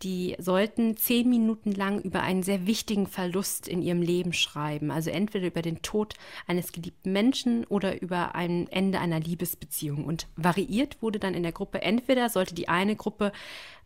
Die 0.03 0.37
sollten 0.39 0.99
zehn 0.99 1.31
Minuten 1.31 1.73
lang 1.73 2.03
über 2.03 2.21
einen 2.21 2.43
sehr 2.43 2.67
wichtigen 2.67 3.07
Verlust 3.07 3.69
in 3.69 3.81
ihrem 3.81 4.03
Leben 4.03 4.35
schreiben. 4.35 4.91
Also 4.91 5.09
entweder 5.09 5.47
über 5.47 5.63
den 5.63 5.81
Tod 5.81 6.13
eines 6.47 6.73
geliebten 6.73 7.13
Menschen 7.13 7.54
oder 7.63 8.03
über 8.03 8.35
ein 8.35 8.67
Ende 8.73 8.99
einer 8.99 9.21
Liebesbeziehung. 9.21 10.05
Und 10.05 10.27
variiert 10.35 11.01
wurde 11.01 11.21
dann 11.21 11.35
in 11.35 11.45
der 11.45 11.53
Gruppe, 11.53 11.83
entweder 11.83 12.29
sollte 12.29 12.55
die 12.57 12.69
eine 12.69 12.97
Gruppe 12.97 13.31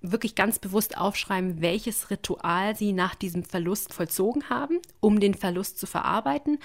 wirklich 0.00 0.34
ganz 0.34 0.58
bewusst 0.58 0.96
aufschreiben, 0.96 1.60
welches 1.60 2.10
Ritual 2.10 2.75
sie 2.75 2.92
nach 2.94 3.14
diesem 3.14 3.44
Verlust 3.44 3.92
vollzogen 3.92 4.48
haben, 4.48 4.78
um 5.00 5.20
den 5.20 5.34
Verlust 5.34 5.78
zu 5.78 5.87
verarbeiten. 5.87 6.58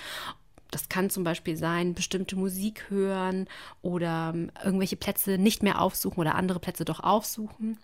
Das 0.74 0.90
kann 0.90 1.12
zum 1.12 1.24
Beispiel 1.24 1.56
sein, 1.56 1.94
bestimmte 1.94 2.36
Musik 2.36 2.90
hören 2.90 3.48
oder 3.84 4.32
ähm, 4.34 4.50
irgendwelche 4.64 4.96
Plätze 4.96 5.38
nicht 5.38 5.62
mehr 5.62 5.80
aufsuchen 5.80 6.20
oder 6.20 6.34
andere 6.34 6.60
Plätze 6.60 6.84
doch 6.84 7.00
aufsuchen. 7.00 7.78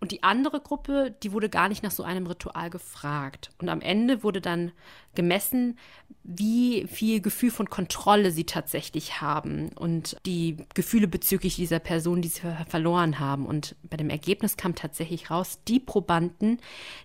Und 0.00 0.10
die 0.10 0.22
andere 0.22 0.60
Gruppe, 0.60 1.14
die 1.22 1.32
wurde 1.32 1.50
gar 1.50 1.68
nicht 1.68 1.82
nach 1.82 1.90
so 1.90 2.02
einem 2.02 2.26
Ritual 2.26 2.70
gefragt. 2.70 3.50
Und 3.58 3.68
am 3.68 3.82
Ende 3.82 4.22
wurde 4.22 4.40
dann 4.40 4.72
gemessen, 5.14 5.78
wie 6.22 6.86
viel 6.86 7.20
Gefühl 7.20 7.50
von 7.50 7.68
Kontrolle 7.70 8.30
sie 8.30 8.44
tatsächlich 8.44 9.20
haben 9.20 9.70
und 9.70 10.16
die 10.26 10.58
Gefühle 10.74 11.08
bezüglich 11.08 11.56
dieser 11.56 11.78
Person, 11.78 12.22
die 12.22 12.28
sie 12.28 12.42
verloren 12.68 13.18
haben. 13.18 13.46
Und 13.46 13.74
bei 13.82 13.96
dem 13.96 14.10
Ergebnis 14.10 14.56
kam 14.56 14.74
tatsächlich 14.74 15.30
raus, 15.30 15.60
die 15.66 15.80
Probanden, 15.80 16.58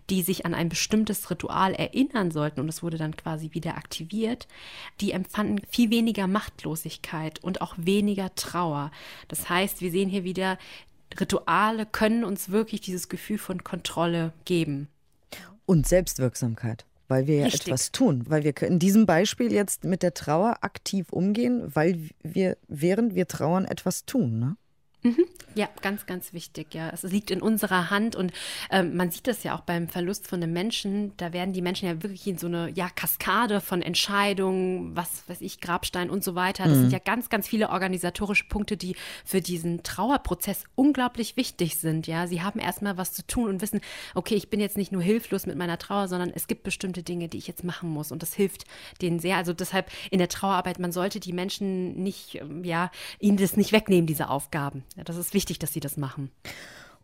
die 0.09 0.21
sich 0.21 0.45
an 0.45 0.53
ein 0.53 0.69
bestimmtes 0.69 1.29
Ritual 1.31 1.73
erinnern 1.73 2.31
sollten, 2.31 2.59
und 2.59 2.69
es 2.69 2.83
wurde 2.83 2.97
dann 2.97 3.15
quasi 3.15 3.53
wieder 3.53 3.77
aktiviert, 3.77 4.47
die 5.01 5.11
empfanden 5.11 5.61
viel 5.67 5.89
weniger 5.89 6.27
Machtlosigkeit 6.27 7.43
und 7.43 7.61
auch 7.61 7.75
weniger 7.77 8.35
Trauer. 8.35 8.91
Das 9.29 9.49
heißt, 9.49 9.81
wir 9.81 9.91
sehen 9.91 10.09
hier 10.09 10.23
wieder, 10.23 10.57
Rituale 11.19 11.85
können 11.85 12.23
uns 12.23 12.49
wirklich 12.49 12.81
dieses 12.81 13.09
Gefühl 13.09 13.37
von 13.37 13.63
Kontrolle 13.63 14.33
geben. 14.43 14.89
Und 15.65 15.87
Selbstwirksamkeit. 15.87 16.85
Weil 17.07 17.27
wir 17.27 17.37
ja 17.37 17.45
Richtig. 17.45 17.67
etwas 17.67 17.91
tun, 17.91 18.23
weil 18.27 18.43
wir 18.43 18.59
in 18.63 18.79
diesem 18.79 19.05
Beispiel 19.05 19.51
jetzt 19.51 19.83
mit 19.83 20.03
der 20.03 20.13
Trauer 20.13 20.57
aktiv 20.61 21.11
umgehen, 21.11 21.63
weil 21.73 22.09
wir 22.23 22.57
während 22.67 23.15
wir 23.15 23.27
trauern 23.27 23.65
etwas 23.65 24.05
tun. 24.05 24.39
Ne? 24.39 24.57
Ja, 25.55 25.69
ganz, 25.81 26.05
ganz 26.05 26.33
wichtig. 26.33 26.73
Ja, 26.73 26.89
es 26.89 27.03
liegt 27.03 27.31
in 27.31 27.41
unserer 27.41 27.89
Hand 27.89 28.17
und 28.17 28.33
ähm, 28.69 28.97
man 28.97 29.09
sieht 29.09 29.25
das 29.25 29.43
ja 29.43 29.55
auch 29.55 29.61
beim 29.61 29.87
Verlust 29.87 30.27
von 30.27 30.43
einem 30.43 30.51
Menschen. 30.51 31.13
Da 31.15 31.31
werden 31.31 31.53
die 31.53 31.61
Menschen 31.61 31.87
ja 31.87 32.03
wirklich 32.03 32.27
in 32.27 32.37
so 32.37 32.47
eine 32.47 32.69
ja, 32.71 32.89
Kaskade 32.89 33.61
von 33.61 33.81
Entscheidungen, 33.81 34.95
was 34.97 35.23
weiß 35.27 35.39
ich, 35.39 35.61
Grabstein 35.61 36.09
und 36.09 36.25
so 36.25 36.35
weiter. 36.35 36.65
Das 36.65 36.77
sind 36.77 36.91
ja 36.91 36.99
ganz, 36.99 37.29
ganz 37.29 37.47
viele 37.47 37.69
organisatorische 37.69 38.45
Punkte, 38.49 38.75
die 38.75 38.97
für 39.23 39.39
diesen 39.39 39.81
Trauerprozess 39.83 40.65
unglaublich 40.75 41.37
wichtig 41.37 41.77
sind. 41.77 42.05
Ja, 42.05 42.27
sie 42.27 42.41
haben 42.41 42.59
erstmal 42.59 42.97
was 42.97 43.13
zu 43.13 43.25
tun 43.25 43.49
und 43.49 43.61
wissen, 43.61 43.79
okay, 44.13 44.35
ich 44.35 44.49
bin 44.49 44.59
jetzt 44.59 44.75
nicht 44.75 44.91
nur 44.91 45.01
hilflos 45.01 45.45
mit 45.45 45.57
meiner 45.57 45.77
Trauer, 45.77 46.09
sondern 46.09 46.31
es 46.35 46.47
gibt 46.47 46.63
bestimmte 46.63 47.01
Dinge, 47.01 47.29
die 47.29 47.37
ich 47.37 47.47
jetzt 47.47 47.63
machen 47.63 47.89
muss 47.89 48.11
und 48.11 48.21
das 48.21 48.33
hilft 48.33 48.65
denen 49.01 49.19
sehr. 49.19 49.37
Also 49.37 49.53
deshalb 49.53 49.89
in 50.11 50.19
der 50.19 50.27
Trauerarbeit, 50.27 50.79
man 50.79 50.91
sollte 50.91 51.21
die 51.21 51.31
Menschen 51.31 52.03
nicht, 52.03 52.35
ähm, 52.35 52.65
ja, 52.65 52.91
ihnen 53.19 53.37
das 53.37 53.55
nicht 53.55 53.71
wegnehmen, 53.71 54.05
diese 54.05 54.29
Aufgaben. 54.29 54.83
Ja, 54.95 55.03
das 55.03 55.17
ist 55.17 55.33
wichtig, 55.33 55.59
dass 55.59 55.73
sie 55.73 55.79
das 55.79 55.97
machen. 55.97 56.31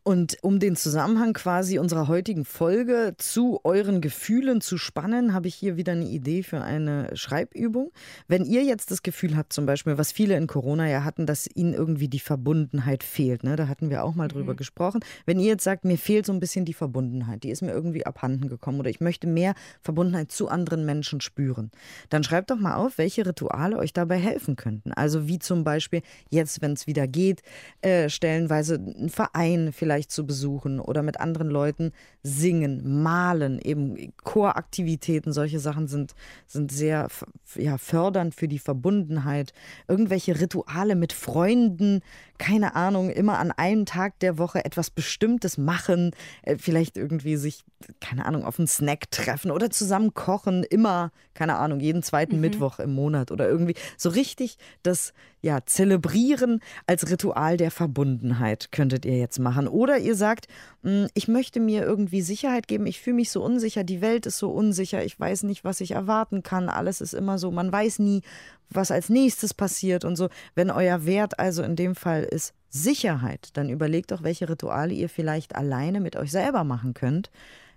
Und 0.04 0.38
um 0.42 0.60
den 0.60 0.76
Zusammenhang 0.76 1.34
quasi 1.34 1.78
unserer 1.78 2.08
heutigen 2.08 2.44
Folge 2.44 3.14
zu 3.18 3.60
euren 3.64 4.02
Gefühlen 4.02 4.60
zu 4.60 4.80
spannen, 4.80 5.32
habe 5.32 5.48
ich 5.48 5.54
hier 5.54 5.78
wieder 5.78 5.92
eine 5.92 6.06
Idee 6.06 6.42
für 6.42 6.62
eine 6.62 7.16
Schreibübung. 7.16 7.92
Wenn 8.28 8.44
ihr 8.44 8.64
jetzt 8.64 8.90
das 8.90 9.04
Gefühl 9.04 9.38
habt, 9.38 9.54
zum 9.54 9.68
Beispiel, 9.68 10.00
was 10.00 10.12
viele 10.12 10.36
in 10.38 10.48
Corona 10.48 10.90
ja 10.90 11.04
hatten, 11.04 11.28
dass 11.28 11.48
ihnen 11.54 11.76
irgendwie 11.76 12.08
die 12.08 12.20
Verbundenheit 12.20 13.04
fehlt, 13.04 13.44
ne? 13.44 13.56
da 13.56 13.68
hatten 13.68 13.92
wir 13.92 14.04
auch 14.04 14.16
mal 14.16 14.28
drüber 14.28 14.56
gesprochen. 14.56 15.02
Wenn 15.28 15.40
ihr 15.40 15.50
jetzt 15.50 15.64
sagt, 15.64 15.86
mir 15.86 16.00
fehlt 16.00 16.26
so 16.26 16.34
ein 16.34 16.40
bisschen 16.40 16.66
die 16.66 16.74
Verbundenheit, 16.74 17.44
die 17.44 17.52
ist 17.52 17.62
mir 17.62 17.72
irgendwie 17.72 18.04
abhanden 18.04 18.50
gekommen 18.50 18.80
oder 18.80 18.90
ich 18.90 19.02
möchte 19.02 19.28
mehr 19.28 19.54
Verbundenheit 19.82 20.32
zu 20.32 20.48
anderen 20.48 20.84
Menschen 20.84 21.22
spüren, 21.22 21.70
dann 22.10 22.24
schreibt 22.24 22.50
doch 22.50 22.58
mal 22.58 22.74
auf, 22.74 22.98
welche 22.98 23.24
Rituale 23.24 23.78
euch 23.78 23.94
dabei 23.94 24.18
helfen 24.18 24.56
könnten. 24.56 24.94
Also 24.94 25.28
wie 25.28 25.38
zum 25.38 25.64
Beispiel 25.64 26.02
jetzt, 26.32 26.64
wenn 26.64 26.74
es 26.74 26.88
wieder 26.88 27.06
geht, 27.06 27.44
äh, 27.82 28.10
stellenweise 28.10 28.76
ein 28.76 29.10
Verein 29.10 29.72
vielleicht 29.72 29.91
zu 30.10 30.26
besuchen 30.26 30.80
oder 30.80 31.04
mit 31.04 31.20
anderen 31.20 31.50
Leuten 31.50 31.92
singen, 32.24 33.02
malen, 33.02 33.60
eben 33.60 34.14
Choraktivitäten, 34.24 35.34
solche 35.34 35.60
Sachen 35.60 35.88
sind, 35.88 36.14
sind 36.48 36.72
sehr 36.72 37.08
ja, 37.56 37.78
fördernd 37.78 38.36
für 38.36 38.48
die 38.48 38.60
Verbundenheit. 38.60 39.54
Irgendwelche 39.88 40.40
Rituale 40.40 40.96
mit 40.96 41.14
Freunden, 41.14 42.02
keine 42.38 42.76
Ahnung, 42.76 43.10
immer 43.10 43.40
an 43.40 43.52
einem 43.52 43.86
Tag 43.86 44.20
der 44.20 44.38
Woche 44.38 44.66
etwas 44.66 44.90
Bestimmtes 44.90 45.58
machen, 45.58 46.12
äh, 46.44 46.58
vielleicht 46.58 46.98
irgendwie 46.98 47.36
sich, 47.36 47.64
keine 48.00 48.26
Ahnung, 48.26 48.44
auf 48.44 48.60
einen 48.60 48.68
Snack 48.68 49.12
treffen 49.12 49.52
oder 49.52 49.70
zusammen 49.70 50.14
kochen, 50.14 50.64
immer, 50.64 51.12
keine 51.34 51.58
Ahnung, 51.58 51.80
jeden 51.80 52.04
zweiten 52.04 52.40
Mittwoch 52.42 52.80
im 52.80 52.94
Monat 52.94 53.32
oder 53.32 53.48
irgendwie 53.48 53.76
so 53.98 54.10
richtig 54.10 54.58
das 54.84 55.14
ja, 55.42 55.60
zelebrieren 55.66 56.62
als 56.86 57.10
Ritual 57.10 57.58
der 57.58 57.72
Verbundenheit 57.72 58.72
könntet 58.72 59.06
ihr 59.06 59.18
jetzt 59.18 59.40
machen. 59.40 59.68
Oder 59.68 59.98
ihr 59.98 60.16
sagt, 60.16 60.48
"Mm, 60.84 61.06
ich 61.16 61.28
möchte 61.28 61.60
mir 61.60 61.84
irgendwie 61.84 62.22
Sicherheit 62.22 62.68
geben, 62.68 62.86
ich 62.86 63.02
fühle 63.02 63.16
mich 63.16 63.32
so 63.32 63.44
unsicher, 63.44 63.84
die 63.84 64.02
Welt 64.02 64.28
ist 64.28 64.38
so 64.38 64.52
unsicher, 64.52 65.04
ich 65.04 65.20
weiß 65.20 65.44
nicht, 65.44 65.64
was 65.64 65.82
ich 65.82 65.92
erwarten 65.92 66.44
kann, 66.44 66.70
alles 66.70 67.02
ist 67.02 67.14
immer 67.14 67.40
so, 67.40 67.50
man 67.50 67.72
weiß 67.72 68.00
nie, 68.00 68.22
was 68.70 68.92
als 68.92 69.10
nächstes 69.10 69.54
passiert 69.54 70.06
und 70.06 70.16
so. 70.16 70.30
Wenn 70.56 70.70
euer 70.70 71.06
Wert 71.06 71.40
also 71.40 71.64
in 71.64 71.76
dem 71.76 71.96
Fall 71.96 72.24
ist 72.24 72.54
Sicherheit, 72.70 73.50
dann 73.54 73.70
überlegt 73.70 74.12
doch, 74.12 74.24
welche 74.24 74.48
Rituale 74.48 74.94
ihr 74.94 75.10
vielleicht 75.10 75.56
alleine 75.56 76.00
mit 76.00 76.16
euch 76.16 76.32
selber 76.32 76.64
machen 76.64 76.94
könnt, 76.94 77.30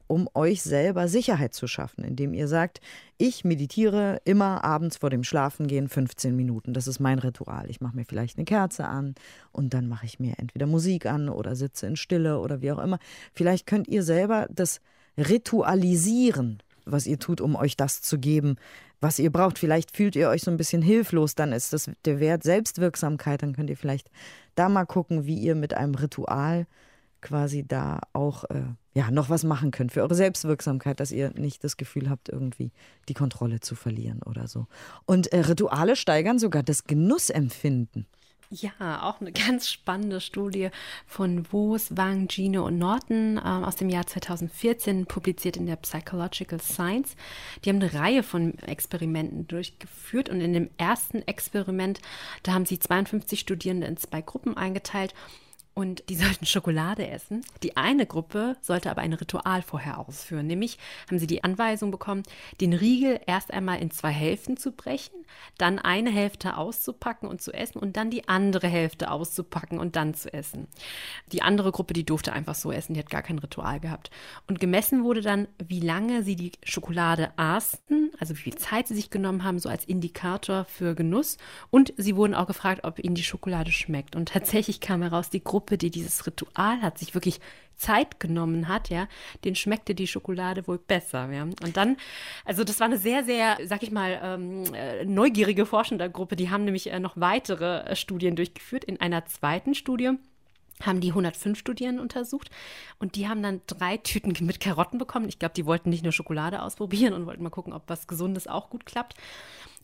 um 0.07 0.29
euch 0.35 0.63
selber 0.63 1.09
Sicherheit 1.09 1.55
zu 1.55 1.67
schaffen, 1.67 2.05
indem 2.05 2.35
ihr 2.35 2.49
sagt, 2.49 2.81
ich 3.17 3.45
meditiere 3.45 4.21
immer 4.25 4.65
abends 4.65 4.99
vor 4.99 5.11
dem 5.11 5.25
Schlafengehen 5.25 5.89
15 5.89 6.35
Minuten. 6.37 6.75
Das 6.75 6.87
ist 6.87 7.01
mein 7.01 7.19
Ritual. 7.19 7.71
Ich 7.71 7.81
mache 7.81 7.97
mir 7.97 8.05
vielleicht 8.05 8.37
eine 8.37 8.45
Kerze 8.45 8.87
an 8.87 9.15
und 9.53 9.73
dann 9.75 9.89
mache 9.89 10.07
ich 10.07 10.19
mir 10.19 10.35
entweder 10.39 10.67
Musik 10.67 11.07
an 11.07 11.29
oder 11.29 11.57
sitze 11.57 11.87
in 11.87 11.97
Stille 11.97 12.39
oder 12.39 12.61
wie 12.61 12.73
auch 12.73 12.79
immer. 12.79 12.99
Vielleicht 13.33 13.67
könnt 13.67 13.89
ihr 13.89 14.03
selber 14.03 14.47
das 14.51 14.81
ritualisieren, 15.17 16.63
was 16.85 17.07
ihr 17.07 17.19
tut, 17.19 17.41
um 17.41 17.57
euch 17.57 17.77
das 17.77 18.03
zu 18.03 18.19
geben, 18.19 18.57
was 19.01 19.19
ihr 19.19 19.31
braucht. 19.31 19.59
Vielleicht 19.59 19.97
fühlt 19.97 20.17
ihr 20.17 20.29
euch 20.29 20.43
so 20.43 20.51
ein 20.51 20.57
bisschen 20.57 20.83
hilflos, 20.83 21.35
dann 21.35 21.53
ist 21.53 21.73
das 21.73 21.91
der 22.05 22.21
Wert 22.21 22.43
Selbstwirksamkeit. 22.43 23.43
Dann 23.43 23.55
könnt 23.55 23.71
ihr 23.71 23.77
vielleicht 23.77 24.11
da 24.55 24.69
mal 24.69 24.85
gucken, 24.85 25.27
wie 25.27 25.39
ihr 25.39 25.55
mit 25.55 25.75
einem 25.75 25.95
Ritual 25.95 26.67
quasi 27.21 27.67
da 27.67 28.01
auch 28.13 28.45
äh, 28.45 28.63
ja, 28.95 29.11
noch 29.11 29.29
was 29.29 29.43
machen 29.43 29.73
könnt 29.73 29.93
für 29.93 30.03
eure 30.03 30.15
Selbstwirksamkeit, 30.15 31.01
dass 31.01 31.11
ihr 31.11 31.33
nicht 31.35 31.65
das 31.65 31.77
Gefühl 31.77 32.09
habt, 32.09 32.29
irgendwie 32.29 32.71
die 33.09 33.15
Kontrolle 33.15 33.61
zu 33.61 33.75
verlieren 33.75 34.23
oder 34.23 34.47
so. 34.47 34.67
Und 35.05 35.33
äh, 35.33 35.41
Rituale 35.41 35.97
steigern 35.97 36.39
sogar 36.39 36.63
das 36.63 36.85
Genussempfinden. 36.85 38.07
Ja, 38.51 39.03
auch 39.03 39.21
eine 39.21 39.33
ganz 39.33 39.69
spannende 39.69 40.21
Studie 40.21 40.69
von 41.07 41.51
Woos, 41.51 41.97
Wang, 41.97 42.29
Gino 42.29 42.65
und 42.65 42.79
Norton 42.79 43.41
ähm, 43.45 43.65
aus 43.65 43.75
dem 43.75 43.89
Jahr 43.89 44.07
2014, 44.07 45.07
publiziert 45.07 45.57
in 45.57 45.67
der 45.67 45.77
Psychological 45.77 46.61
Science. 46.61 47.17
Die 47.65 47.71
haben 47.71 47.83
eine 47.83 47.93
Reihe 47.95 48.23
von 48.23 48.57
Experimenten 48.61 49.49
durchgeführt 49.49 50.29
und 50.29 50.41
in 50.41 50.53
dem 50.53 50.71
ersten 50.77 51.23
Experiment, 51.23 52.01
da 52.45 52.53
haben 52.53 52.67
sie 52.67 52.79
52 52.79 53.41
Studierende 53.41 53.89
in 53.89 53.97
zwei 53.97 54.23
Gruppen 54.23 54.57
eingeteilt 54.57 55.15
und 55.75 56.09
die 56.09 56.15
sollten 56.25 56.47
Schokolade 56.47 57.09
essen. 57.09 57.45
Die 57.63 57.77
eine 57.77 58.07
Gruppe 58.07 58.57
sollte 58.61 58.91
aber 58.91 59.03
ein 59.03 59.13
Ritual 59.13 59.63
vorher 59.63 59.99
ausführen. 59.99 60.47
Nämlich 60.47 60.79
haben 61.09 61.19
sie 61.19 61.27
die 61.27 61.45
Anweisung 61.45 61.91
bekommen, 61.91 62.23
den 62.61 62.73
Riegel 62.73 63.21
erst 63.27 63.53
einmal 63.53 63.81
in 63.81 63.91
zwei 63.91 64.11
Hälften 64.11 64.57
zu 64.57 64.73
brechen, 64.73 65.15
dann 65.59 65.79
eine 65.79 66.11
Hälfte 66.11 66.57
auszupacken 66.57 67.29
und 67.29 67.43
zu 67.43 67.53
essen 67.53 67.79
und 67.79 67.97
dann 67.97 68.11
die 68.11 68.29
andere 68.29 68.69
Hälfte 68.69 69.11
auszupacken 69.11 69.79
und 69.79 69.97
dann 69.97 70.15
zu 70.15 70.33
essen. 70.33 70.69
Die 71.33 71.43
andere 71.43 71.73
Gruppe, 71.73 71.95
die 71.95 72.05
durfte 72.05 72.33
einfach 72.33 72.55
so 72.55 72.73
essen, 72.73 72.95
die 72.95 73.01
hat 73.01 73.11
gar 73.11 73.23
kein 73.23 73.39
Ritual 73.39 73.81
gehabt. 73.81 74.11
Und 74.47 74.61
gemessen 74.61 75.05
wurde 75.05 75.21
dann, 75.21 75.49
wie 75.59 75.81
lange 75.81 76.23
sie 76.23 76.37
die 76.37 76.53
Schokolade 76.63 77.33
aßen, 77.37 78.13
also 78.19 78.35
wie 78.35 78.43
viel 78.43 78.55
Zeit 78.55 78.89
sie 78.89 78.95
sich 78.95 79.11
genommen 79.11 79.45
haben, 79.45 79.59
so 79.59 79.69
als 79.69 79.85
Indikator 79.85 80.65
für 80.65 80.95
Genuss. 80.95 81.39
Und 81.71 81.93
sie 81.97 82.17
wurden 82.17 82.35
auch 82.35 82.47
gefragt, 82.47 82.85
ob 82.85 82.99
ihnen 82.99 83.15
die 83.15 83.25
Schokolade 83.25 83.73
schmeckt. 83.73 84.17
Und 84.17 84.29
tatsächlich 84.29 84.81
kam 84.81 85.03
heraus, 85.03 85.31
die 85.31 85.43
Gruppe, 85.43 85.64
die 85.71 85.91
dieses 85.91 86.27
Ritual 86.27 86.83
hat, 86.83 86.99
sich 86.99 87.15
wirklich 87.15 87.41
Zeit 87.77 88.21
genommen 88.21 88.69
hat, 88.69 88.89
ja, 88.89 89.09
den 89.45 89.55
schmeckte 89.55 89.95
die 89.95 90.07
Schokolade 90.07 90.67
wohl 90.67 90.79
besser, 90.79 91.31
ja. 91.33 91.43
Und 91.43 91.77
dann, 91.77 91.97
also 92.45 92.65
das 92.65 92.81
war 92.81 92.87
eine 92.87 92.99
sehr, 92.99 93.25
sehr, 93.25 93.59
sag 93.65 93.83
ich 93.83 93.91
mal, 93.91 94.21
ähm, 94.23 94.65
äh, 94.75 95.05
neugierige 95.05 95.67
Forschendergruppe. 95.67 96.37
Die 96.37 96.51
haben 96.51 96.65
nämlich 96.65 96.91
äh, 96.91 97.01
noch 97.01 97.17
weitere 97.17 97.81
äh, 97.81 97.97
Studien 97.97 98.37
durchgeführt. 98.37 98.85
In 98.85 99.01
einer 99.01 99.27
zweiten 99.27 99.75
Studie 99.75 100.13
haben 100.83 101.01
die 101.01 101.11
105 101.11 101.59
Studierenden 101.59 102.03
untersucht 102.03 102.51
und 102.99 103.15
die 103.17 103.29
haben 103.29 103.43
dann 103.43 103.61
drei 103.67 103.97
Tüten 103.97 104.35
mit 104.47 104.61
Karotten 104.61 104.99
bekommen. 104.99 105.29
Ich 105.29 105.39
glaube, 105.39 105.55
die 105.55 105.67
wollten 105.67 105.91
nicht 105.91 106.03
nur 106.03 106.13
Schokolade 106.13 106.63
ausprobieren 106.63 107.13
und 107.15 107.27
wollten 107.27 107.43
mal 107.43 107.51
gucken, 107.51 107.73
ob 107.73 107.83
was 107.89 108.07
Gesundes 108.07 108.47
auch 108.47 108.71
gut 108.71 108.87
klappt. 108.87 109.15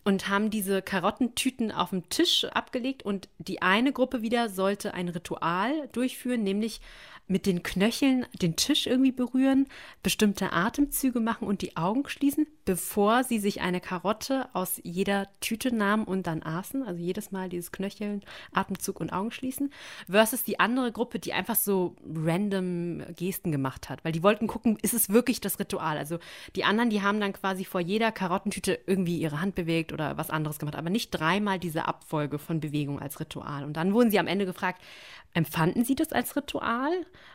Und 0.02 0.28
haben 0.28 0.50
diese 0.50 0.82
Karottentüten 0.82 1.72
auf 1.72 1.90
dem 1.90 2.08
Tisch 2.08 2.44
abgelegt. 2.46 3.04
Und 3.04 3.28
die 3.38 3.62
eine 3.62 3.92
Gruppe 3.92 4.22
wieder 4.22 4.48
sollte 4.48 4.94
ein 4.94 5.08
Ritual 5.08 5.88
durchführen, 5.92 6.42
nämlich 6.42 6.80
mit 7.30 7.46
den 7.46 7.62
Knöcheln 7.62 8.26
den 8.42 8.56
Tisch 8.56 8.88
irgendwie 8.88 9.12
berühren, 9.12 9.68
bestimmte 10.02 10.52
Atemzüge 10.52 11.20
machen 11.20 11.46
und 11.46 11.62
die 11.62 11.76
Augen 11.76 12.06
schließen, 12.08 12.46
bevor 12.64 13.22
sie 13.22 13.38
sich 13.38 13.60
eine 13.60 13.80
Karotte 13.80 14.48
aus 14.52 14.80
jeder 14.82 15.28
Tüte 15.40 15.74
nahmen 15.74 16.04
und 16.04 16.26
dann 16.26 16.42
aßen. 16.42 16.82
Also 16.82 17.00
jedes 17.00 17.30
Mal 17.30 17.48
dieses 17.48 17.70
Knöcheln, 17.70 18.22
Atemzug 18.52 18.98
und 18.98 19.12
Augen 19.12 19.30
schließen. 19.30 19.72
Versus 20.08 20.42
die 20.42 20.58
andere 20.58 20.90
Gruppe, 20.90 21.20
die 21.20 21.32
einfach 21.32 21.54
so 21.54 21.94
random 22.04 23.02
Gesten 23.14 23.52
gemacht 23.52 23.88
hat. 23.88 24.04
Weil 24.04 24.12
die 24.12 24.24
wollten 24.24 24.48
gucken, 24.48 24.76
ist 24.82 24.94
es 24.94 25.08
wirklich 25.08 25.40
das 25.40 25.60
Ritual? 25.60 25.98
Also 25.98 26.18
die 26.56 26.64
anderen, 26.64 26.90
die 26.90 27.02
haben 27.02 27.20
dann 27.20 27.32
quasi 27.32 27.64
vor 27.64 27.80
jeder 27.80 28.10
Karottentüte 28.10 28.80
irgendwie 28.86 29.18
ihre 29.18 29.40
Hand 29.40 29.54
bewegt 29.54 29.92
oder 29.92 30.16
was 30.16 30.30
anderes 30.30 30.58
gemacht. 30.58 30.76
Aber 30.76 30.90
nicht 30.90 31.10
dreimal 31.10 31.60
diese 31.60 31.86
Abfolge 31.86 32.40
von 32.40 32.58
Bewegungen 32.58 33.00
als 33.00 33.20
Ritual. 33.20 33.62
Und 33.64 33.74
dann 33.74 33.94
wurden 33.94 34.10
sie 34.10 34.18
am 34.18 34.26
Ende 34.26 34.46
gefragt, 34.46 34.82
empfanden 35.32 35.84
sie 35.84 35.94
das 35.94 36.12
als 36.12 36.34
Ritual 36.34 36.92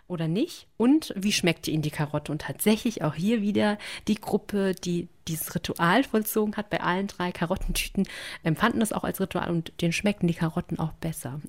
oder 0.08 0.28
nicht? 0.28 0.68
Und 0.78 1.14
wie 1.16 1.32
schmeckte 1.32 1.72
ihnen 1.72 1.82
die 1.82 1.92
Karotte? 1.92 2.32
Und 2.32 2.42
tatsächlich 2.42 3.04
auch 3.04 3.14
hier 3.16 3.42
wieder 3.42 3.78
die 4.08 4.16
Gruppe, 4.16 4.74
die 4.76 5.08
dieses 5.28 5.56
Ritual 5.56 6.04
vollzogen 6.04 6.56
hat 6.56 6.70
bei 6.70 6.82
allen 6.82 7.08
drei 7.08 7.32
Karottentüten, 7.32 8.08
empfanden 8.44 8.80
das 8.80 8.94
auch 8.94 9.04
als 9.04 9.20
Ritual 9.20 9.50
und 9.50 9.74
denen 9.82 9.92
schmeckten 9.94 10.28
die 10.28 10.36
Karotten 10.36 10.78
auch 10.78 10.94
besser. 10.94 11.42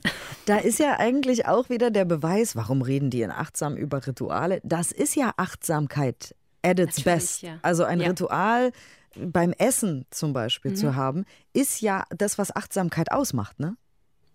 Da 0.46 0.56
ist 0.56 0.78
ja 0.78 0.98
eigentlich 0.98 1.46
auch 1.46 1.68
wieder 1.68 1.90
der 1.90 2.06
Beweis, 2.06 2.56
warum 2.56 2.80
reden 2.80 3.10
die 3.10 3.20
in 3.22 3.30
achtsam 3.30 3.76
über 3.76 4.06
Rituale? 4.06 4.60
Das 4.64 4.92
ist 4.92 5.14
ja 5.16 5.32
Achtsamkeit 5.36 6.34
at 6.62 6.78
its 6.80 6.98
Natürlich, 6.98 7.04
best. 7.04 7.42
ja. 7.42 7.58
Also 7.62 7.84
ein 7.84 8.00
Ja. 8.00 8.08
Ritual 8.08 8.72
beim 9.18 9.52
Essen 9.52 10.06
zum 10.10 10.32
Beispiel 10.32 10.72
Mhm. 10.72 10.76
zu 10.76 10.94
haben, 10.96 11.24
ist 11.52 11.80
ja 11.80 12.04
das, 12.10 12.38
was 12.38 12.54
Achtsamkeit 12.54 13.12
ausmacht, 13.12 13.60
ne? 13.60 13.76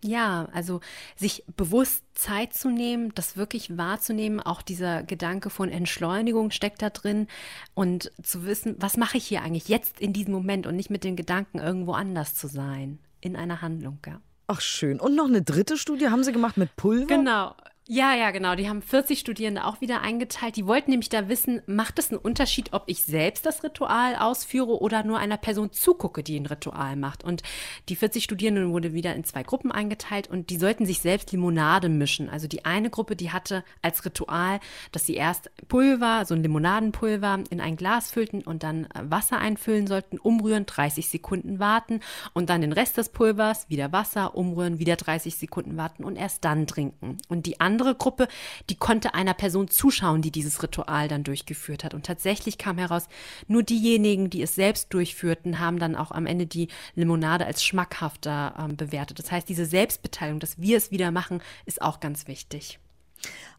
Ja, 0.03 0.47
also 0.51 0.79
sich 1.15 1.43
bewusst 1.55 2.03
Zeit 2.15 2.53
zu 2.53 2.69
nehmen, 2.69 3.13
das 3.13 3.37
wirklich 3.37 3.77
wahrzunehmen, 3.77 4.39
auch 4.39 4.61
dieser 4.61 5.03
Gedanke 5.03 5.49
von 5.49 5.69
Entschleunigung 5.69 6.51
steckt 6.51 6.81
da 6.81 6.89
drin 6.89 7.27
und 7.75 8.11
zu 8.23 8.45
wissen, 8.45 8.75
was 8.79 8.97
mache 8.97 9.17
ich 9.17 9.27
hier 9.27 9.43
eigentlich 9.43 9.67
jetzt 9.67 9.99
in 9.99 10.11
diesem 10.11 10.33
Moment 10.33 10.65
und 10.65 10.75
nicht 10.75 10.89
mit 10.89 11.03
den 11.03 11.15
Gedanken 11.15 11.59
irgendwo 11.59 11.93
anders 11.93 12.33
zu 12.33 12.47
sein 12.47 12.99
in 13.19 13.35
einer 13.35 13.61
Handlung, 13.61 13.99
ja. 14.05 14.19
Ach 14.47 14.59
schön. 14.59 14.99
Und 14.99 15.15
noch 15.15 15.27
eine 15.27 15.41
dritte 15.41 15.77
Studie 15.77 16.09
haben 16.09 16.23
Sie 16.23 16.33
gemacht 16.33 16.57
mit 16.57 16.75
Pulver? 16.75 17.05
Genau. 17.05 17.55
Ja, 17.93 18.15
ja, 18.15 18.31
genau. 18.31 18.55
Die 18.55 18.69
haben 18.69 18.81
40 18.81 19.19
Studierende 19.19 19.65
auch 19.65 19.81
wieder 19.81 19.99
eingeteilt. 19.99 20.55
Die 20.55 20.65
wollten 20.65 20.91
nämlich 20.91 21.09
da 21.09 21.27
wissen, 21.27 21.61
macht 21.65 21.99
es 21.99 22.09
einen 22.09 22.21
Unterschied, 22.21 22.71
ob 22.71 22.83
ich 22.85 23.03
selbst 23.03 23.45
das 23.45 23.65
Ritual 23.65 24.15
ausführe 24.15 24.81
oder 24.81 25.03
nur 25.03 25.19
einer 25.19 25.35
Person 25.35 25.73
zugucke, 25.73 26.23
die 26.23 26.39
ein 26.39 26.45
Ritual 26.45 26.95
macht. 26.95 27.25
Und 27.25 27.43
die 27.89 27.97
40 27.97 28.23
Studierenden 28.23 28.71
wurde 28.71 28.93
wieder 28.93 29.13
in 29.13 29.25
zwei 29.25 29.43
Gruppen 29.43 29.73
eingeteilt 29.73 30.29
und 30.29 30.51
die 30.51 30.57
sollten 30.57 30.85
sich 30.85 31.01
selbst 31.01 31.33
Limonade 31.33 31.89
mischen. 31.89 32.29
Also 32.29 32.47
die 32.47 32.63
eine 32.63 32.89
Gruppe, 32.89 33.17
die 33.17 33.33
hatte 33.33 33.61
als 33.81 34.05
Ritual, 34.05 34.61
dass 34.93 35.05
sie 35.05 35.15
erst 35.15 35.51
Pulver, 35.67 36.23
so 36.25 36.33
ein 36.33 36.43
Limonadenpulver, 36.43 37.43
in 37.49 37.59
ein 37.59 37.75
Glas 37.75 38.09
füllten 38.09 38.41
und 38.43 38.63
dann 38.63 38.87
Wasser 39.01 39.37
einfüllen 39.39 39.87
sollten, 39.87 40.17
umrühren, 40.17 40.65
30 40.65 41.09
Sekunden 41.09 41.59
warten 41.59 41.99
und 42.31 42.49
dann 42.49 42.61
den 42.61 42.71
Rest 42.71 42.95
des 42.95 43.09
Pulvers 43.09 43.69
wieder 43.69 43.91
Wasser, 43.91 44.37
umrühren, 44.37 44.79
wieder 44.79 44.95
30 44.95 45.35
Sekunden 45.35 45.75
warten 45.75 46.05
und 46.05 46.15
erst 46.15 46.45
dann 46.45 46.67
trinken. 46.67 47.17
Und 47.27 47.47
die 47.47 47.59
andere 47.59 47.80
andere 47.81 47.95
Gruppe, 47.95 48.27
die 48.69 48.75
konnte 48.75 49.13
einer 49.15 49.33
Person 49.33 49.67
zuschauen, 49.67 50.21
die 50.21 50.31
dieses 50.31 50.61
Ritual 50.61 51.07
dann 51.07 51.23
durchgeführt 51.23 51.83
hat. 51.83 51.93
Und 51.93 52.05
tatsächlich 52.05 52.57
kam 52.57 52.77
heraus, 52.77 53.07
nur 53.47 53.63
diejenigen, 53.63 54.29
die 54.29 54.43
es 54.43 54.53
selbst 54.53 54.93
durchführten, 54.93 55.59
haben 55.59 55.79
dann 55.79 55.95
auch 55.95 56.11
am 56.11 56.27
Ende 56.27 56.45
die 56.45 56.67
Limonade 56.93 57.45
als 57.45 57.63
schmackhafter 57.63 58.53
ähm, 58.59 58.77
bewertet. 58.77 59.17
Das 59.17 59.31
heißt, 59.31 59.49
diese 59.49 59.65
Selbstbeteiligung, 59.65 60.39
dass 60.39 60.61
wir 60.61 60.77
es 60.77 60.91
wieder 60.91 61.11
machen, 61.11 61.41
ist 61.65 61.81
auch 61.81 61.99
ganz 61.99 62.27
wichtig. 62.27 62.79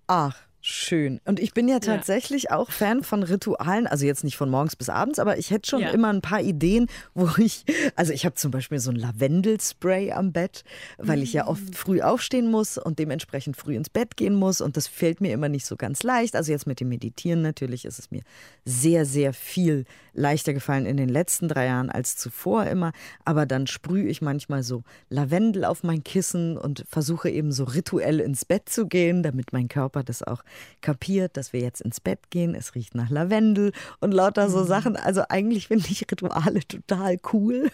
Ach, 0.06 0.36
Schön. 0.64 1.20
Und 1.24 1.40
ich 1.40 1.54
bin 1.54 1.66
ja 1.66 1.80
tatsächlich 1.80 2.44
ja. 2.44 2.56
auch 2.56 2.70
Fan 2.70 3.02
von 3.02 3.24
Ritualen, 3.24 3.88
also 3.88 4.06
jetzt 4.06 4.22
nicht 4.22 4.36
von 4.36 4.48
morgens 4.48 4.76
bis 4.76 4.88
abends, 4.88 5.18
aber 5.18 5.36
ich 5.36 5.50
hätte 5.50 5.68
schon 5.68 5.80
ja. 5.80 5.90
immer 5.90 6.12
ein 6.12 6.20
paar 6.20 6.40
Ideen, 6.40 6.86
wo 7.14 7.28
ich, 7.38 7.64
also 7.96 8.12
ich 8.12 8.24
habe 8.24 8.36
zum 8.36 8.52
Beispiel 8.52 8.78
so 8.78 8.92
ein 8.92 8.96
Lavendelspray 8.96 10.12
am 10.12 10.30
Bett, 10.30 10.62
weil 10.98 11.20
ich 11.24 11.32
ja 11.32 11.48
oft 11.48 11.70
mm. 11.70 11.72
früh 11.72 12.00
aufstehen 12.00 12.48
muss 12.48 12.78
und 12.78 13.00
dementsprechend 13.00 13.56
früh 13.56 13.74
ins 13.74 13.90
Bett 13.90 14.16
gehen 14.16 14.36
muss 14.36 14.60
und 14.60 14.76
das 14.76 14.86
fällt 14.86 15.20
mir 15.20 15.32
immer 15.32 15.48
nicht 15.48 15.66
so 15.66 15.74
ganz 15.74 16.04
leicht. 16.04 16.36
Also 16.36 16.52
jetzt 16.52 16.68
mit 16.68 16.78
dem 16.78 16.90
Meditieren 16.90 17.42
natürlich 17.42 17.84
ist 17.84 17.98
es 17.98 18.12
mir 18.12 18.22
sehr, 18.64 19.04
sehr 19.04 19.32
viel 19.32 19.84
leichter 20.12 20.54
gefallen 20.54 20.86
in 20.86 20.96
den 20.96 21.08
letzten 21.08 21.48
drei 21.48 21.66
Jahren 21.66 21.90
als 21.90 22.16
zuvor 22.16 22.66
immer, 22.66 22.92
aber 23.24 23.46
dann 23.46 23.66
sprühe 23.66 24.06
ich 24.06 24.22
manchmal 24.22 24.62
so 24.62 24.84
Lavendel 25.08 25.64
auf 25.64 25.82
mein 25.82 26.04
Kissen 26.04 26.56
und 26.56 26.84
versuche 26.88 27.30
eben 27.30 27.50
so 27.50 27.64
rituell 27.64 28.20
ins 28.20 28.44
Bett 28.44 28.68
zu 28.68 28.86
gehen, 28.86 29.24
damit 29.24 29.52
mein 29.52 29.66
Körper 29.66 30.04
das 30.04 30.22
auch 30.22 30.44
kapiert, 30.80 31.36
dass 31.36 31.52
wir 31.52 31.60
jetzt 31.60 31.80
ins 31.80 32.00
Bett 32.00 32.30
gehen. 32.30 32.54
Es 32.54 32.74
riecht 32.74 32.94
nach 32.94 33.10
Lavendel 33.10 33.72
und 34.00 34.12
lauter 34.12 34.48
so 34.50 34.60
mhm. 34.60 34.66
Sachen. 34.66 34.96
Also 34.96 35.22
eigentlich 35.28 35.68
finde 35.68 35.86
ich 35.88 36.02
Rituale 36.10 36.60
total 36.66 37.18
cool. 37.32 37.70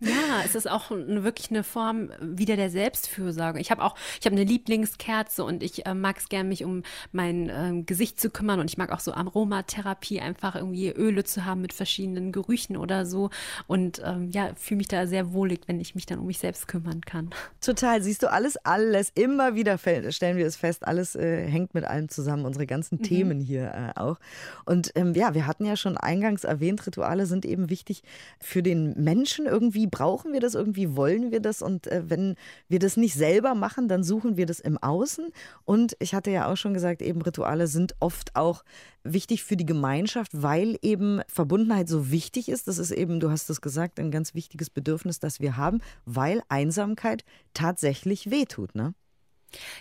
Ja, 0.00 0.42
es 0.44 0.54
ist 0.54 0.68
auch 0.68 0.90
eine, 0.90 1.22
wirklich 1.24 1.50
eine 1.50 1.62
Form 1.62 2.10
wieder 2.20 2.56
der 2.56 2.70
Selbstfürsorge. 2.70 3.60
Ich 3.60 3.70
habe 3.70 3.82
auch, 3.82 3.94
ich 4.18 4.26
habe 4.26 4.34
eine 4.34 4.44
Lieblingskerze 4.44 5.44
und 5.44 5.62
ich 5.62 5.86
äh, 5.86 5.94
mag 5.94 6.18
es 6.18 6.28
gern, 6.28 6.48
mich 6.48 6.64
um 6.64 6.82
mein 7.12 7.48
äh, 7.48 7.82
Gesicht 7.82 8.20
zu 8.20 8.30
kümmern 8.30 8.60
und 8.60 8.70
ich 8.70 8.78
mag 8.78 8.90
auch 8.90 9.00
so 9.00 9.12
Aromatherapie, 9.12 10.20
einfach 10.20 10.56
irgendwie 10.56 10.90
Öle 10.90 11.24
zu 11.24 11.44
haben 11.44 11.60
mit 11.60 11.72
verschiedenen 11.72 12.32
Gerüchen 12.32 12.76
oder 12.76 13.06
so 13.06 13.30
und 13.66 14.02
ähm, 14.04 14.30
ja, 14.30 14.50
fühle 14.56 14.78
mich 14.78 14.88
da 14.88 15.06
sehr 15.06 15.32
wohlig, 15.32 15.60
wenn 15.66 15.80
ich 15.80 15.94
mich 15.94 16.06
dann 16.06 16.18
um 16.18 16.26
mich 16.26 16.38
selbst 16.38 16.68
kümmern 16.68 17.00
kann. 17.02 17.30
Total, 17.60 18.02
siehst 18.02 18.22
du, 18.22 18.32
alles, 18.32 18.56
alles, 18.64 19.12
immer 19.14 19.54
wieder 19.54 19.78
stellen 19.78 20.36
wir 20.36 20.46
es 20.46 20.56
fest, 20.56 20.86
alles 20.86 21.14
äh, 21.14 21.46
hängt 21.46 21.74
mit 21.74 21.84
allem 21.84 22.08
zusammen, 22.08 22.44
unsere 22.44 22.66
ganzen 22.66 22.98
mhm. 22.98 23.02
Themen 23.02 23.40
hier 23.40 23.92
äh, 23.96 23.98
auch. 23.98 24.18
Und 24.64 24.92
ähm, 24.96 25.14
ja, 25.14 25.34
wir 25.34 25.46
hatten 25.46 25.64
ja 25.64 25.76
schon 25.76 25.96
eingangs 25.96 26.44
erwähnt, 26.44 26.86
Rituale 26.86 27.26
sind 27.26 27.44
eben 27.44 27.70
wichtig 27.70 28.02
für 28.40 28.62
den 28.62 28.94
Menschen 29.02 29.46
irgendwie 29.46 29.77
brauchen 29.86 30.32
wir 30.32 30.40
das, 30.40 30.54
irgendwie 30.54 30.96
wollen 30.96 31.30
wir 31.30 31.40
das. 31.40 31.62
Und 31.62 31.86
äh, 31.86 32.02
wenn 32.08 32.34
wir 32.68 32.78
das 32.78 32.96
nicht 32.96 33.14
selber 33.14 33.54
machen, 33.54 33.88
dann 33.88 34.02
suchen 34.02 34.36
wir 34.36 34.46
das 34.46 34.60
im 34.60 34.78
Außen. 34.78 35.32
Und 35.64 35.96
ich 36.00 36.14
hatte 36.14 36.30
ja 36.30 36.50
auch 36.50 36.56
schon 36.56 36.74
gesagt, 36.74 37.02
eben 37.02 37.22
Rituale 37.22 37.66
sind 37.66 37.94
oft 38.00 38.34
auch 38.36 38.64
wichtig 39.04 39.44
für 39.44 39.56
die 39.56 39.66
Gemeinschaft, 39.66 40.32
weil 40.34 40.78
eben 40.82 41.20
Verbundenheit 41.28 41.88
so 41.88 42.10
wichtig 42.10 42.48
ist. 42.48 42.68
Das 42.68 42.78
ist 42.78 42.90
eben, 42.90 43.20
du 43.20 43.30
hast 43.30 43.48
es 43.50 43.60
gesagt, 43.60 43.98
ein 44.00 44.10
ganz 44.10 44.34
wichtiges 44.34 44.70
Bedürfnis, 44.70 45.20
das 45.20 45.40
wir 45.40 45.56
haben, 45.56 45.80
weil 46.04 46.42
Einsamkeit 46.48 47.24
tatsächlich 47.54 48.30
wehtut, 48.30 48.74
ne? 48.74 48.94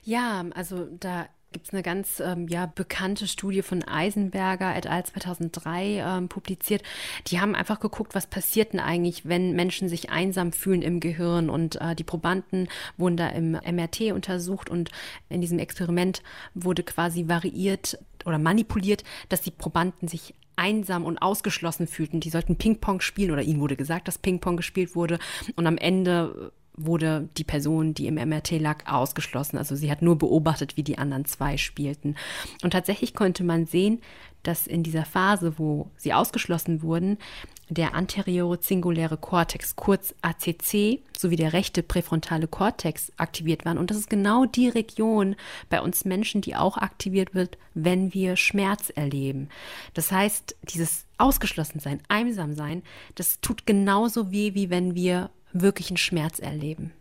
Ja, 0.04 0.46
also 0.54 0.88
da 1.00 1.28
gibt 1.52 1.68
es 1.68 1.74
eine 1.74 1.84
ganz 1.84 2.20
ähm, 2.20 2.48
ja, 2.48 2.66
bekannte 2.66 3.28
Studie 3.28 3.62
von 3.62 3.84
Eisenberger 3.84 4.76
et 4.76 4.88
al. 4.88 5.06
2003 5.06 6.04
ähm, 6.06 6.30
publiziert. 6.30 6.84
Die 7.28 7.40
haben 7.40 7.56
einfach 7.56 7.80
geguckt, 7.80 8.16
was 8.16 8.28
passiert 8.28 8.74
denn 8.74 8.80
eigentlich, 8.80 9.28
wenn 9.28 9.54
Menschen 9.54 9.90
sich 9.90 10.10
einsam 10.10 10.52
fühlen 10.52 10.82
im 10.82 11.00
Gehirn. 11.00 11.50
Und 11.50 11.80
äh, 11.82 11.96
die 11.96 12.04
Probanden 12.04 12.68
wurden 12.98 13.18
da 13.18 13.30
im 13.30 13.52
MRT 13.52 14.12
untersucht 14.12 14.70
und 14.70 14.92
in 15.30 15.42
diesem 15.42 15.60
Experiment 15.60 16.22
wurde 16.54 16.84
quasi 16.84 17.28
variiert 17.28 17.98
oder 18.26 18.40
manipuliert, 18.40 19.04
dass 19.30 19.42
die 19.42 19.52
Probanden 19.52 20.08
sich 20.08 20.34
einsam 20.58 21.06
und 21.06 21.20
ausgeschlossen 21.20 21.88
fühlten. 21.88 22.20
Die 22.20 22.30
sollten 22.30 22.58
Ping-Pong 22.58 23.00
spielen 23.00 23.32
oder 23.32 23.44
ihnen 23.44 23.62
wurde 23.62 23.76
gesagt, 23.76 24.08
dass 24.08 24.18
Ping-Pong 24.18 24.58
gespielt 24.58 24.96
wurde. 24.96 25.20
Und 25.56 25.68
am 25.68 25.78
Ende 25.78 26.52
wurde 26.78 27.28
die 27.38 27.44
Person, 27.44 27.94
die 27.94 28.08
im 28.08 28.16
MRT 28.16 28.60
lag, 28.60 28.86
ausgeschlossen. 28.86 29.58
Also 29.58 29.76
sie 29.76 29.92
hat 29.92 30.02
nur 30.02 30.18
beobachtet, 30.18 30.78
wie 30.78 30.84
die 30.84 30.98
anderen 30.98 31.26
zwei 31.26 31.58
spielten. 31.58 32.16
Und 32.64 32.72
tatsächlich 32.72 33.14
konnte 33.14 33.44
man 33.44 33.66
sehen, 33.66 34.00
dass 34.44 34.68
in 34.68 34.84
dieser 34.84 35.04
Phase, 35.04 35.58
wo 35.58 35.92
sie 35.98 36.14
ausgeschlossen 36.14 36.82
wurden, 36.82 37.18
der 37.70 37.96
anteriore 37.96 38.60
singuläre 38.62 39.18
Kortex, 39.18 39.76
kurz 39.76 40.16
ACC, 40.22 41.02
sowie 41.18 41.36
der 41.36 41.52
rechte 41.52 41.84
präfrontale 41.84 42.48
Kortex 42.48 43.12
aktiviert 43.18 43.66
waren. 43.66 43.78
Und 43.78 43.92
das 43.92 43.98
ist 43.98 44.10
genau 44.10 44.46
die 44.46 44.70
Region 44.70 45.36
bei 45.70 45.82
uns 45.82 46.06
Menschen, 46.06 46.40
die 46.42 46.56
auch 46.56 46.78
aktiviert 46.78 47.36
wird, 47.36 47.58
wenn 47.74 48.14
wir 48.14 48.38
Schmerz 48.38 48.90
erleben. 48.96 49.50
Das 49.94 50.12
heißt, 50.12 50.56
dieses 50.64 51.06
Ausgeschlossensein, 51.18 52.00
Einsamsein, 52.08 52.84
das 53.16 53.42
tut 53.42 53.66
genauso 53.66 54.32
weh, 54.32 54.54
wie 54.54 54.70
wenn 54.70 54.96
wir 54.96 55.30
wirklichen 55.62 55.98
Schmerz 55.98 56.40
erleben. 56.40 56.92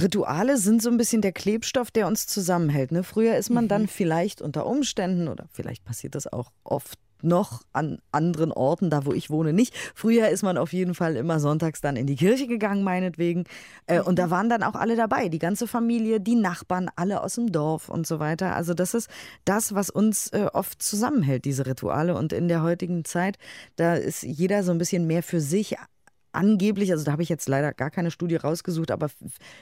Rituale 0.00 0.58
sind 0.58 0.80
so 0.80 0.90
ein 0.90 0.96
bisschen 0.96 1.22
der 1.22 1.32
Klebstoff, 1.32 1.90
der 1.90 2.06
uns 2.06 2.26
zusammenhält. 2.26 2.92
Ne? 2.92 3.02
Früher 3.02 3.36
ist 3.36 3.50
man 3.50 3.64
mhm. 3.64 3.68
dann 3.68 3.88
vielleicht 3.88 4.40
unter 4.40 4.66
Umständen, 4.66 5.28
oder 5.28 5.46
vielleicht 5.50 5.84
passiert 5.84 6.14
das 6.14 6.32
auch 6.32 6.52
oft 6.62 6.98
noch 7.20 7.62
an 7.72 7.98
anderen 8.12 8.52
Orten, 8.52 8.90
da 8.90 9.04
wo 9.04 9.12
ich 9.12 9.30
wohne, 9.30 9.52
nicht. 9.52 9.74
Früher 9.94 10.28
ist 10.28 10.42
man 10.42 10.56
auf 10.56 10.72
jeden 10.72 10.94
Fall 10.94 11.16
immer 11.16 11.40
sonntags 11.40 11.80
dann 11.80 11.96
in 11.96 12.06
die 12.06 12.14
Kirche 12.14 12.46
gegangen, 12.46 12.84
meinetwegen. 12.84 13.44
Äh, 13.86 14.00
und 14.00 14.18
da 14.18 14.26
mhm. 14.26 14.30
waren 14.30 14.48
dann 14.48 14.62
auch 14.62 14.74
alle 14.74 14.96
dabei, 14.96 15.28
die 15.28 15.38
ganze 15.38 15.66
Familie, 15.66 16.20
die 16.20 16.36
Nachbarn, 16.36 16.90
alle 16.96 17.22
aus 17.22 17.34
dem 17.34 17.50
Dorf 17.50 17.88
und 17.88 18.06
so 18.06 18.20
weiter. 18.20 18.54
Also 18.54 18.74
das 18.74 18.94
ist 18.94 19.08
das, 19.44 19.74
was 19.74 19.90
uns 19.90 20.28
äh, 20.28 20.46
oft 20.52 20.82
zusammenhält, 20.82 21.44
diese 21.44 21.66
Rituale. 21.66 22.14
Und 22.14 22.32
in 22.32 22.48
der 22.48 22.62
heutigen 22.62 23.04
Zeit, 23.04 23.38
da 23.76 23.94
ist 23.94 24.22
jeder 24.22 24.62
so 24.62 24.70
ein 24.72 24.78
bisschen 24.78 25.06
mehr 25.06 25.22
für 25.22 25.40
sich 25.40 25.76
angeblich, 26.38 26.92
also 26.92 27.04
da 27.04 27.12
habe 27.12 27.22
ich 27.22 27.28
jetzt 27.28 27.48
leider 27.48 27.72
gar 27.72 27.90
keine 27.90 28.10
Studie 28.10 28.36
rausgesucht, 28.36 28.90
aber 28.90 29.10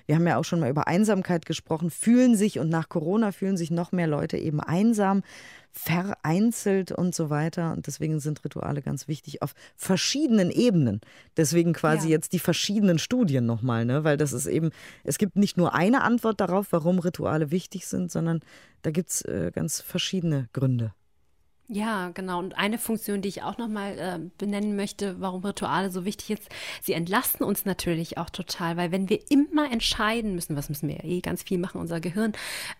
wir 0.07 0.15
haben 0.15 0.27
ja 0.27 0.37
auch 0.37 0.45
schon 0.45 0.61
mal 0.61 0.71
über 0.71 0.87
Einsamkeit 0.87 1.47
gesprochen, 1.47 1.91
fühlen 1.91 2.37
sich 2.37 2.59
und 2.59 2.69
nach 2.69 2.89
Corona 2.89 3.33
fühlen 3.33 3.57
sich 3.57 3.71
noch 3.71 3.93
mehr 3.93 4.07
Leute 4.07 4.37
eben 4.37 4.61
einsam, 4.61 5.23
vereinzelt 5.73 6.93
und 6.93 7.15
so 7.15 7.31
weiter. 7.31 7.73
Und 7.73 7.87
deswegen 7.87 8.21
sind 8.21 8.45
Rituale 8.45 8.83
ganz 8.83 9.09
wichtig 9.09 9.43
auf 9.43 9.55
verschiedenen 9.75 10.51
Ebenen. 10.51 11.01
Deswegen 11.37 11.73
quasi 11.73 12.09
ja. 12.09 12.12
jetzt 12.12 12.33
die 12.33 12.39
verschiedenen 12.39 12.99
Studien 12.99 13.47
nochmal, 13.47 13.85
ne? 13.85 14.05
weil 14.05 14.17
das 14.17 14.33
ist 14.33 14.47
eben, 14.47 14.71
es 15.05 15.19
gibt 15.19 15.37
nicht 15.37 15.57
nur 15.57 15.75
eine 15.75 16.03
Antwort 16.03 16.41
darauf, 16.41 16.69
warum 16.71 16.99
Rituale 16.99 17.51
wichtig 17.51 17.87
sind, 17.87 18.12
sondern 18.12 18.41
da 18.83 18.91
gibt 18.91 19.11
es 19.11 19.23
äh, 19.23 19.51
ganz 19.53 19.81
verschiedene 19.81 20.49
Gründe. 20.53 20.93
Ja, 21.69 22.11
genau. 22.11 22.39
Und 22.39 22.57
eine 22.57 22.79
Funktion, 22.79 23.23
die 23.23 23.29
ich 23.29 23.43
auch 23.43 23.59
nochmal 23.59 23.99
äh, 23.99 24.21
benennen 24.39 24.77
möchte, 24.77 25.21
warum 25.21 25.45
Rituale 25.45 25.91
so 25.91 26.05
wichtig 26.05 26.31
ist, 26.31 26.49
sie 26.81 26.93
entlasten 26.93 27.45
uns 27.45 27.65
natürlich 27.65 28.19
auch 28.19 28.31
total, 28.31 28.77
weil 28.77 28.93
wenn 28.93 29.09
wir 29.09 29.19
immer 29.31 29.73
entscheiden 29.73 30.37
müssen, 30.37 30.55
was 30.55 30.69
müssen 30.69 30.89
wir 30.89 30.99
ja 30.99 31.05
eh 31.05 31.21
ganz 31.21 31.43
viel 31.43 31.59
machen, 31.59 31.81
unser 31.81 32.01
Gehirn, 32.01 32.35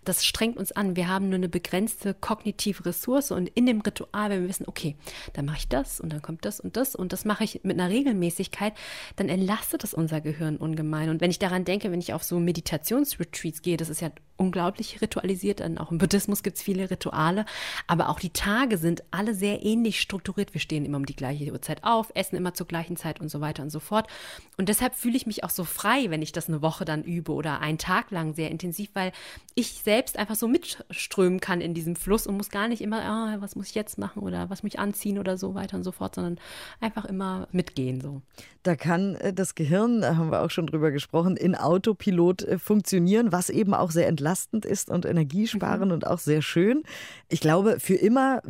das 0.05 0.25
strengt 0.25 0.57
uns 0.57 0.71
an. 0.71 0.95
Wir 0.95 1.09
haben 1.09 1.31
nur 1.31 1.35
eine 1.35 1.49
begrenzte 1.49 2.15
kognitive 2.15 2.87
Ressource 2.87 3.33
und 3.33 3.49
in 3.49 3.67
dem 3.67 3.81
Ritual, 3.81 4.31
wenn 4.31 4.43
wir 4.43 4.49
wissen, 4.49 4.69
okay, 4.69 4.95
dann 5.33 5.47
mache 5.47 5.59
ich 5.59 5.69
das 5.69 5.99
und 5.99 6.13
dann 6.13 6.23
kommt 6.23 6.45
das 6.45 6.61
und 6.61 6.77
das 6.77 6.95
und 6.95 7.13
das 7.13 7.25
mache 7.25 7.43
ich 7.43 7.65
mit 7.65 7.81
einer 7.81 7.91
Regelmäßigkeit, 7.91 8.73
dann 9.17 9.29
entlastet 9.29 9.83
das 9.83 9.95
unser 9.95 10.21
Gehirn 10.21 10.59
ungemein. 10.59 11.11
Und 11.11 11.21
wenn 11.21 11.33
ich 11.33 11.41
daran 11.41 11.65
denke, 11.65 11.91
wenn 11.91 11.99
ich 11.99 12.13
auf 12.13 12.23
so 12.23 12.39
Meditationsretreats 12.39 13.63
gehe, 13.63 13.77
das 13.77 13.89
ist 13.89 14.01
ja 14.01 14.13
unglaublich 14.37 15.01
ritualisiert. 15.01 15.61
Dann 15.61 15.79
auch 15.79 15.91
im 15.91 15.99
Buddhismus 15.99 16.43
gibt 16.43 16.57
es 16.57 16.63
viele 16.63 16.91
Rituale. 16.91 17.45
Aber 17.87 18.09
auch 18.09 18.21
die 18.21 18.31
Tage 18.31 18.79
sind 18.79 19.05
alle 19.11 19.35
sehr 19.35 19.65
ähnlich 19.65 20.01
strukturiert. 20.01 20.55
Wir 20.55 20.61
stehen 20.61 20.85
immer 20.85 20.97
um 20.97 21.07
die 21.07 21.17
gleiche 21.17 21.51
Uhrzeit 21.53 21.85
auf, 21.85 22.11
essen 22.15 22.37
immer 22.37 22.55
zur 22.55 22.67
gleichen 22.67 22.97
Zeit 22.97 23.21
und 23.21 23.29
so 23.29 23.41
weiter 23.41 23.63
und 23.63 23.71
so 23.71 23.81
fort. 23.81 24.09
Und 24.57 24.69
deshalb 24.69 24.95
fühle 24.95 25.17
ich 25.17 25.27
mich 25.27 25.45
auch 25.45 25.51
so 25.51 25.65
frei, 25.65 26.11
wenn 26.11 26.23
ich 26.23 26.33
das 26.33 26.49
eine 26.49 26.63
Woche 26.63 26.85
dann 26.85 27.03
übe 27.03 27.33
oder 27.33 27.61
einen 27.61 27.79
Tag 27.79 28.11
lang 28.11 28.35
sehr 28.35 28.51
intensiv, 28.51 28.91
weil 28.95 29.13
ich 29.55 29.83
selbst 29.85 30.19
einfach 30.19 30.35
so 30.35 30.49
mitströmen 30.49 31.41
kann 31.41 31.61
in 31.61 31.75
diesem 31.75 31.97
Fluss 31.97 32.27
und 32.27 32.37
muss 32.37 32.51
gar 32.51 32.69
nicht 32.69 32.83
immer, 32.83 33.03
ah, 33.03 33.37
was 33.41 33.57
muss 33.57 33.69
ich 33.69 33.75
jetzt 33.75 33.99
machen 33.99 34.23
oder 34.23 34.51
was 34.51 34.63
muss 34.63 34.75
ich 34.75 34.79
anziehen 34.79 35.19
oder 35.19 35.37
so 35.39 35.55
weiter 35.55 35.77
und 35.77 35.85
so 35.85 35.93
fort, 35.93 36.15
sondern 36.15 36.39
einfach 36.81 37.05
immer 37.05 37.49
mitgehen 37.53 38.01
so. 38.01 38.23
Da 38.63 38.77
kann 38.77 39.15
äh, 39.17 39.33
das 39.33 39.55
Gehirn, 39.55 40.01
da 40.01 40.17
haben 40.17 40.31
wir 40.31 40.43
auch 40.43 40.51
schon 40.51 40.67
drüber 40.67 40.91
gesprochen, 40.91 41.37
in 41.37 41.55
Autopilot 41.55 42.43
äh, 42.43 42.59
funktionieren, 42.59 43.33
was 43.33 43.51
eben 43.51 43.75
auch 43.75 43.91
sehr 43.91 44.09
entlastend 44.27 44.65
ist 44.65 44.91
und 44.91 45.05
energiesparend 45.05 45.87
mhm. 45.87 45.93
und 45.93 46.07
auch 46.07 46.19
sehr 46.19 46.43
schön. 46.43 46.83
Ich 47.29 47.41
glaube, 47.41 47.79
für 47.79 47.95
immer 47.95 48.43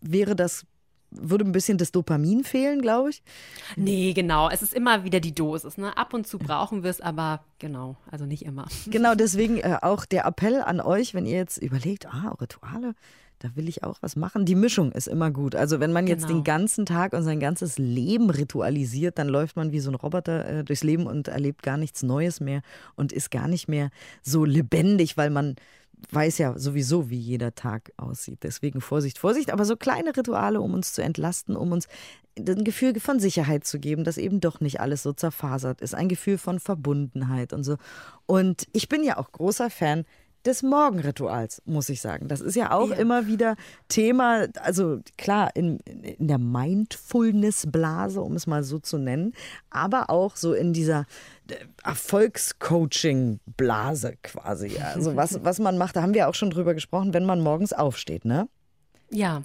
wäre 0.00 0.36
das 0.36 0.64
würde 1.16 1.44
ein 1.44 1.52
bisschen 1.52 1.78
das 1.78 1.92
Dopamin 1.92 2.42
fehlen, 2.42 2.82
glaube 2.82 3.10
ich. 3.10 3.22
Nee, 3.76 4.12
genau. 4.14 4.50
Es 4.50 4.62
ist 4.62 4.74
immer 4.74 5.04
wieder 5.04 5.20
die 5.20 5.32
Dosis. 5.32 5.78
Ne? 5.78 5.96
Ab 5.96 6.12
und 6.12 6.26
zu 6.26 6.40
brauchen 6.40 6.82
wir 6.82 6.90
es, 6.90 7.00
aber 7.00 7.44
genau, 7.60 7.94
also 8.10 8.26
nicht 8.26 8.44
immer. 8.44 8.66
Genau, 8.88 9.14
deswegen 9.14 9.58
äh, 9.58 9.78
auch 9.80 10.06
der 10.06 10.24
Appell 10.24 10.60
an 10.60 10.80
euch, 10.80 11.14
wenn 11.14 11.24
ihr 11.24 11.36
jetzt 11.36 11.58
überlegt, 11.58 12.06
ah, 12.06 12.34
Rituale, 12.40 12.96
da 13.44 13.54
will 13.56 13.68
ich 13.68 13.84
auch 13.84 13.98
was 14.00 14.16
machen. 14.16 14.46
Die 14.46 14.54
Mischung 14.54 14.90
ist 14.92 15.06
immer 15.06 15.30
gut. 15.30 15.54
Also 15.54 15.78
wenn 15.78 15.92
man 15.92 16.06
jetzt 16.06 16.28
genau. 16.28 16.38
den 16.38 16.44
ganzen 16.44 16.86
Tag 16.86 17.12
und 17.12 17.24
sein 17.24 17.40
ganzes 17.40 17.78
Leben 17.78 18.30
ritualisiert, 18.30 19.18
dann 19.18 19.28
läuft 19.28 19.56
man 19.56 19.70
wie 19.70 19.80
so 19.80 19.90
ein 19.90 19.94
Roboter 19.94 20.48
äh, 20.48 20.64
durchs 20.64 20.82
Leben 20.82 21.06
und 21.06 21.28
erlebt 21.28 21.62
gar 21.62 21.76
nichts 21.76 22.02
Neues 22.02 22.40
mehr 22.40 22.62
und 22.96 23.12
ist 23.12 23.30
gar 23.30 23.46
nicht 23.46 23.68
mehr 23.68 23.90
so 24.22 24.46
lebendig, 24.46 25.18
weil 25.18 25.28
man 25.28 25.56
weiß 26.10 26.38
ja 26.38 26.58
sowieso, 26.58 27.10
wie 27.10 27.18
jeder 27.18 27.54
Tag 27.54 27.92
aussieht. 27.98 28.38
Deswegen 28.44 28.80
Vorsicht, 28.80 29.18
Vorsicht. 29.18 29.52
Aber 29.52 29.66
so 29.66 29.76
kleine 29.76 30.16
Rituale, 30.16 30.62
um 30.62 30.72
uns 30.72 30.94
zu 30.94 31.02
entlasten, 31.02 31.54
um 31.54 31.72
uns 31.72 31.86
ein 32.38 32.64
Gefühl 32.64 32.98
von 32.98 33.20
Sicherheit 33.20 33.66
zu 33.66 33.78
geben, 33.78 34.04
dass 34.04 34.16
eben 34.16 34.40
doch 34.40 34.60
nicht 34.60 34.80
alles 34.80 35.02
so 35.02 35.12
zerfasert 35.12 35.82
ist. 35.82 35.94
Ein 35.94 36.08
Gefühl 36.08 36.38
von 36.38 36.60
Verbundenheit 36.60 37.52
und 37.52 37.62
so. 37.62 37.76
Und 38.24 38.66
ich 38.72 38.88
bin 38.88 39.04
ja 39.04 39.18
auch 39.18 39.30
großer 39.32 39.68
Fan 39.68 40.06
des 40.46 40.62
Morgenrituals, 40.62 41.60
muss 41.64 41.88
ich 41.88 42.00
sagen. 42.00 42.28
Das 42.28 42.40
ist 42.40 42.54
ja 42.54 42.70
auch 42.72 42.90
ja. 42.90 42.96
immer 42.96 43.26
wieder 43.26 43.56
Thema, 43.88 44.46
also 44.60 45.00
klar, 45.16 45.50
in, 45.54 45.78
in 45.80 46.28
der 46.28 46.38
Mindfulness-Blase, 46.38 48.20
um 48.20 48.34
es 48.34 48.46
mal 48.46 48.62
so 48.62 48.78
zu 48.78 48.98
nennen, 48.98 49.32
aber 49.70 50.10
auch 50.10 50.36
so 50.36 50.52
in 50.52 50.72
dieser 50.72 51.06
äh, 51.48 51.56
Erfolgscoaching-Blase 51.82 54.14
quasi. 54.22 54.78
Also 54.78 55.16
was, 55.16 55.40
was 55.44 55.58
man 55.58 55.76
macht, 55.78 55.96
da 55.96 56.02
haben 56.02 56.14
wir 56.14 56.28
auch 56.28 56.34
schon 56.34 56.50
drüber 56.50 56.74
gesprochen, 56.74 57.12
wenn 57.14 57.24
man 57.24 57.40
morgens 57.40 57.72
aufsteht, 57.72 58.24
ne? 58.24 58.48
Ja. 59.10 59.42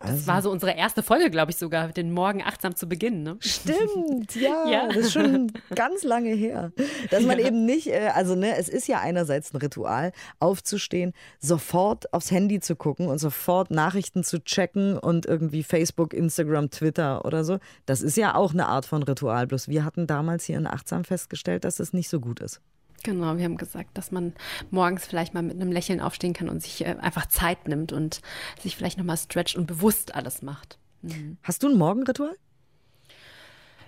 Das 0.00 0.10
also. 0.10 0.26
war 0.26 0.42
so 0.42 0.50
unsere 0.50 0.72
erste 0.72 1.02
Folge, 1.02 1.30
glaube 1.30 1.52
ich 1.52 1.56
sogar, 1.56 1.88
den 1.88 2.12
Morgen 2.12 2.42
achtsam 2.42 2.74
zu 2.74 2.88
beginnen. 2.88 3.22
Ne? 3.22 3.36
Stimmt, 3.40 4.34
ja, 4.40 4.68
ja, 4.68 4.88
Das 4.88 4.96
ist 4.96 5.12
schon 5.12 5.52
ganz 5.74 6.02
lange 6.02 6.30
her. 6.30 6.72
Dass 7.10 7.22
man 7.22 7.38
ja. 7.38 7.46
eben 7.46 7.64
nicht, 7.64 7.86
äh, 7.86 8.10
also 8.14 8.34
ne, 8.34 8.56
es 8.56 8.68
ist 8.68 8.88
ja 8.88 9.00
einerseits 9.00 9.54
ein 9.54 9.58
Ritual, 9.58 10.12
aufzustehen, 10.40 11.12
sofort 11.38 12.12
aufs 12.12 12.30
Handy 12.30 12.60
zu 12.60 12.76
gucken 12.76 13.06
und 13.06 13.18
sofort 13.18 13.70
Nachrichten 13.70 14.24
zu 14.24 14.42
checken 14.42 14.98
und 14.98 15.26
irgendwie 15.26 15.62
Facebook, 15.62 16.12
Instagram, 16.12 16.70
Twitter 16.70 17.24
oder 17.24 17.44
so. 17.44 17.58
Das 17.86 18.02
ist 18.02 18.16
ja 18.16 18.34
auch 18.34 18.52
eine 18.52 18.66
Art 18.66 18.86
von 18.86 19.02
Ritual. 19.02 19.46
Bloß 19.46 19.68
wir 19.68 19.84
hatten 19.84 20.06
damals 20.06 20.44
hier 20.44 20.58
in 20.58 20.66
Achtsam 20.66 21.04
festgestellt, 21.04 21.64
dass 21.64 21.78
es 21.80 21.92
nicht 21.92 22.08
so 22.08 22.20
gut 22.20 22.40
ist. 22.40 22.60
Genau, 23.04 23.36
wir 23.36 23.44
haben 23.44 23.58
gesagt, 23.58 23.90
dass 23.98 24.10
man 24.10 24.32
morgens 24.70 25.06
vielleicht 25.06 25.34
mal 25.34 25.42
mit 25.42 25.60
einem 25.60 25.70
Lächeln 25.70 26.00
aufstehen 26.00 26.32
kann 26.32 26.48
und 26.48 26.62
sich 26.62 26.84
äh, 26.84 26.96
einfach 27.00 27.26
Zeit 27.26 27.68
nimmt 27.68 27.92
und 27.92 28.22
sich 28.60 28.76
vielleicht 28.76 28.98
nochmal 28.98 29.18
stretcht 29.18 29.56
und 29.56 29.66
bewusst 29.66 30.14
alles 30.14 30.40
macht. 30.42 30.78
Mhm. 31.02 31.36
Hast 31.42 31.62
du 31.62 31.68
ein 31.68 31.76
Morgenritual? 31.76 32.34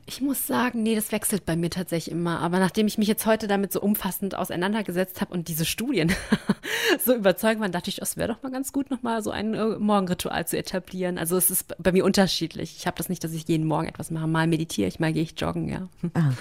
Ich 0.08 0.20
muss 0.20 0.46
sagen, 0.46 0.84
nee, 0.84 0.94
das 0.94 1.10
wechselt 1.10 1.46
bei 1.46 1.56
mir 1.56 1.70
tatsächlich 1.70 2.12
immer. 2.12 2.38
Aber 2.40 2.60
nachdem 2.60 2.86
ich 2.86 2.96
mich 2.96 3.08
jetzt 3.08 3.26
heute 3.26 3.48
damit 3.48 3.72
so 3.72 3.80
umfassend 3.80 4.36
auseinandergesetzt 4.36 5.20
habe 5.20 5.34
und 5.34 5.48
diese 5.48 5.64
Studien 5.64 6.12
so 7.04 7.14
überzeugt 7.14 7.58
waren, 7.58 7.72
dachte 7.72 7.90
ich, 7.90 8.00
es 8.00 8.16
wäre 8.16 8.28
doch 8.28 8.42
mal 8.42 8.52
ganz 8.52 8.72
gut, 8.72 8.90
nochmal 8.90 9.22
so 9.22 9.30
ein 9.32 9.54
äh, 9.54 9.78
Morgenritual 9.78 10.46
zu 10.46 10.58
etablieren. 10.58 11.18
Also 11.18 11.36
es 11.36 11.50
ist 11.50 11.74
bei 11.82 11.90
mir 11.90 12.04
unterschiedlich. 12.04 12.76
Ich 12.78 12.86
habe 12.86 12.98
das 12.98 13.08
nicht, 13.08 13.24
dass 13.24 13.32
ich 13.32 13.48
jeden 13.48 13.66
Morgen 13.66 13.88
etwas 13.88 14.12
mache. 14.12 14.28
Mal 14.28 14.46
meditiere 14.46 14.86
ich, 14.86 15.00
mal 15.00 15.12
gehe 15.12 15.22
ich 15.22 15.40
joggen, 15.40 15.68
ja. 15.68 15.88
Ah. 16.14 16.32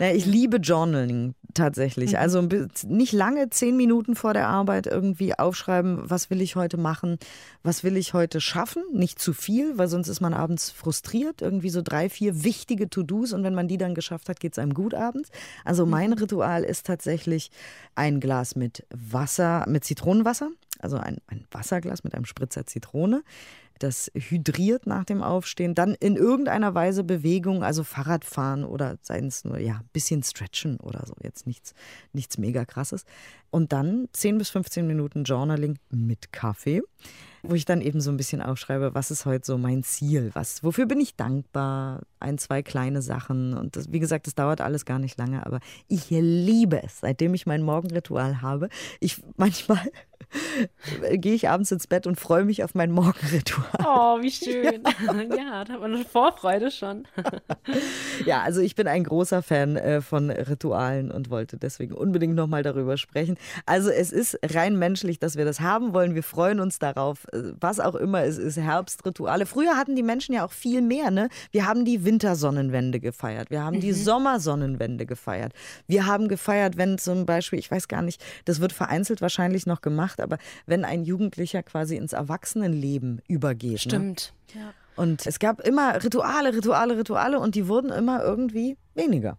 ja 0.00 0.10
ich 0.10 0.26
liebe 0.26 0.56
Journaling 0.56 1.34
tatsächlich. 1.54 2.12
Mhm. 2.12 2.18
Also 2.18 2.48
nicht 2.86 3.12
lange, 3.12 3.50
zehn 3.50 3.76
Minuten 3.76 4.16
vor 4.16 4.34
der 4.34 4.48
Arbeit 4.48 4.86
irgendwie 4.86 5.38
aufschreiben, 5.38 6.02
was 6.10 6.30
will 6.30 6.40
ich 6.40 6.56
heute 6.56 6.76
machen, 6.76 7.18
was 7.62 7.84
will 7.84 7.96
ich 7.96 8.12
heute 8.12 8.40
schaffen. 8.40 8.82
Nicht 8.92 9.18
zu 9.18 9.32
viel, 9.32 9.78
weil 9.78 9.88
sonst 9.88 10.08
ist 10.08 10.20
man 10.20 10.34
abends 10.34 10.70
frustriert. 10.70 11.42
Irgendwie 11.42 11.70
so 11.70 11.80
drei, 11.82 12.08
vier 12.08 12.44
wichtige 12.44 12.90
to 12.90 13.04
To-Dos 13.04 13.32
und 13.32 13.44
wenn 13.44 13.54
man 13.54 13.68
die 13.68 13.78
dann 13.78 13.94
geschafft 13.94 14.28
hat, 14.28 14.40
geht 14.40 14.52
es 14.52 14.58
einem 14.58 14.74
gut 14.74 14.94
abends. 14.94 15.30
Also 15.64 15.86
mein 15.86 16.10
mhm. 16.10 16.18
Ritual 16.18 16.64
ist 16.64 16.86
tatsächlich 16.86 17.50
ein 17.94 18.20
Glas 18.20 18.56
mit 18.56 18.86
Wasser, 18.90 19.64
mit 19.68 19.84
Zitronenwasser, 19.84 20.50
also 20.78 20.96
ein, 20.96 21.18
ein 21.28 21.44
Wasserglas 21.50 22.04
mit 22.04 22.14
einem 22.14 22.24
Spritzer 22.24 22.66
Zitrone 22.66 23.22
das 23.78 24.10
hydriert 24.14 24.86
nach 24.86 25.04
dem 25.04 25.22
Aufstehen, 25.22 25.74
dann 25.74 25.94
in 25.94 26.16
irgendeiner 26.16 26.74
Weise 26.74 27.04
Bewegung, 27.04 27.62
also 27.62 27.84
Fahrradfahren 27.84 28.64
oder 28.64 28.96
seien 29.02 29.26
es 29.26 29.44
nur 29.44 29.58
ja, 29.58 29.74
ein 29.74 29.88
bisschen 29.92 30.22
stretchen 30.22 30.78
oder 30.80 31.04
so, 31.06 31.14
jetzt 31.22 31.46
nichts, 31.46 31.74
nichts 32.12 32.38
mega 32.38 32.64
krasses. 32.64 33.04
Und 33.50 33.72
dann 33.72 34.08
10 34.12 34.38
bis 34.38 34.50
15 34.50 34.86
Minuten 34.86 35.24
Journaling 35.24 35.78
mit 35.90 36.32
Kaffee 36.32 36.82
wo 37.46 37.54
ich 37.54 37.64
dann 37.64 37.80
eben 37.80 38.00
so 38.00 38.10
ein 38.10 38.16
bisschen 38.16 38.42
aufschreibe, 38.42 38.94
was 38.94 39.10
ist 39.10 39.26
heute 39.26 39.46
so 39.46 39.58
mein 39.58 39.82
Ziel, 39.82 40.30
was, 40.34 40.62
wofür 40.62 40.86
bin 40.86 41.00
ich 41.00 41.16
dankbar, 41.16 42.00
ein, 42.20 42.38
zwei 42.38 42.62
kleine 42.62 43.02
Sachen 43.02 43.54
und 43.54 43.76
das, 43.76 43.92
wie 43.92 44.00
gesagt, 44.00 44.26
das 44.26 44.34
dauert 44.34 44.60
alles 44.60 44.84
gar 44.84 44.98
nicht 44.98 45.18
lange, 45.18 45.44
aber 45.44 45.60
ich 45.88 46.10
liebe 46.10 46.82
es, 46.82 47.00
seitdem 47.00 47.34
ich 47.34 47.46
mein 47.46 47.62
Morgenritual 47.62 48.42
habe. 48.42 48.68
Ich 49.00 49.22
manchmal 49.36 49.80
gehe 51.12 51.34
ich 51.34 51.48
abends 51.48 51.70
ins 51.70 51.86
Bett 51.86 52.06
und 52.06 52.18
freue 52.18 52.44
mich 52.44 52.64
auf 52.64 52.74
mein 52.74 52.90
Morgenritual. 52.90 53.66
Oh, 53.84 54.20
wie 54.20 54.30
schön. 54.30 54.82
Ja, 55.04 55.12
ja 55.36 55.64
da 55.64 55.74
hat 55.74 55.80
man 55.80 55.94
eine 55.94 56.04
Vorfreude 56.04 56.70
schon. 56.70 57.06
ja, 58.26 58.42
also 58.42 58.60
ich 58.60 58.74
bin 58.74 58.86
ein 58.86 59.04
großer 59.04 59.42
Fan 59.42 59.76
äh, 59.76 60.00
von 60.00 60.30
Ritualen 60.30 61.10
und 61.10 61.30
wollte 61.30 61.56
deswegen 61.56 61.94
unbedingt 61.94 62.34
nochmal 62.34 62.62
darüber 62.62 62.96
sprechen. 62.96 63.36
Also 63.66 63.90
es 63.90 64.12
ist 64.12 64.38
rein 64.44 64.78
menschlich, 64.78 65.18
dass 65.18 65.36
wir 65.36 65.44
das 65.44 65.60
haben 65.60 65.94
wollen. 65.94 66.14
Wir 66.14 66.22
freuen 66.22 66.60
uns 66.60 66.78
darauf 66.78 67.26
was 67.60 67.80
auch 67.80 67.94
immer 67.94 68.24
es 68.24 68.38
ist, 68.38 68.56
Herbstrituale. 68.56 69.46
Früher 69.46 69.76
hatten 69.76 69.96
die 69.96 70.02
Menschen 70.02 70.34
ja 70.34 70.44
auch 70.44 70.52
viel 70.52 70.82
mehr. 70.82 71.10
Ne? 71.10 71.28
Wir 71.50 71.66
haben 71.66 71.84
die 71.84 72.04
Wintersonnenwende 72.04 73.00
gefeiert. 73.00 73.50
Wir 73.50 73.62
haben 73.62 73.76
mhm. 73.76 73.80
die 73.80 73.92
Sommersonnenwende 73.92 75.06
gefeiert. 75.06 75.52
Wir 75.86 76.06
haben 76.06 76.28
gefeiert, 76.28 76.76
wenn 76.76 76.98
zum 76.98 77.26
Beispiel, 77.26 77.58
ich 77.58 77.70
weiß 77.70 77.88
gar 77.88 78.02
nicht, 78.02 78.22
das 78.44 78.60
wird 78.60 78.72
vereinzelt 78.72 79.20
wahrscheinlich 79.20 79.66
noch 79.66 79.80
gemacht, 79.80 80.20
aber 80.20 80.38
wenn 80.66 80.84
ein 80.84 81.04
Jugendlicher 81.04 81.62
quasi 81.62 81.96
ins 81.96 82.12
Erwachsenenleben 82.12 83.20
übergeht. 83.28 83.72
Ne? 83.72 83.78
Stimmt. 83.78 84.32
Ne? 84.54 84.60
Ja. 84.60 84.74
Und 84.96 85.26
es 85.26 85.38
gab 85.38 85.60
immer 85.60 86.02
Rituale, 86.02 86.54
Rituale, 86.54 86.96
Rituale 86.96 87.40
und 87.40 87.54
die 87.54 87.66
wurden 87.66 87.90
immer 87.90 88.22
irgendwie 88.22 88.76
weniger. 88.94 89.38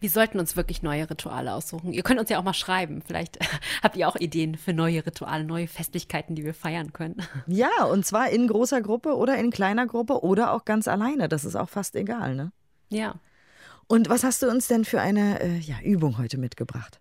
Wir 0.00 0.10
sollten 0.10 0.38
uns 0.38 0.56
wirklich 0.56 0.82
neue 0.82 1.08
Rituale 1.08 1.54
aussuchen. 1.54 1.92
Ihr 1.92 2.02
könnt 2.02 2.20
uns 2.20 2.30
ja 2.30 2.38
auch 2.38 2.44
mal 2.44 2.54
schreiben. 2.54 3.02
Vielleicht 3.06 3.38
habt 3.82 3.96
ihr 3.96 4.08
auch 4.08 4.16
Ideen 4.16 4.56
für 4.56 4.72
neue 4.72 5.04
Rituale, 5.04 5.44
neue 5.44 5.68
Festlichkeiten, 5.68 6.34
die 6.34 6.44
wir 6.44 6.54
feiern 6.54 6.92
können. 6.92 7.16
Ja, 7.46 7.84
und 7.84 8.04
zwar 8.04 8.30
in 8.30 8.46
großer 8.46 8.82
Gruppe 8.82 9.16
oder 9.16 9.36
in 9.38 9.50
kleiner 9.50 9.86
Gruppe 9.86 10.22
oder 10.22 10.52
auch 10.52 10.64
ganz 10.64 10.86
alleine. 10.86 11.28
Das 11.28 11.44
ist 11.44 11.56
auch 11.56 11.68
fast 11.68 11.96
egal, 11.96 12.34
ne? 12.34 12.52
Ja. 12.88 13.14
Und 13.86 14.08
was 14.08 14.22
hast 14.22 14.42
du 14.42 14.50
uns 14.50 14.68
denn 14.68 14.84
für 14.84 15.00
eine 15.00 15.40
äh, 15.40 15.58
ja, 15.58 15.80
Übung 15.82 16.18
heute 16.18 16.36
mitgebracht? 16.36 17.00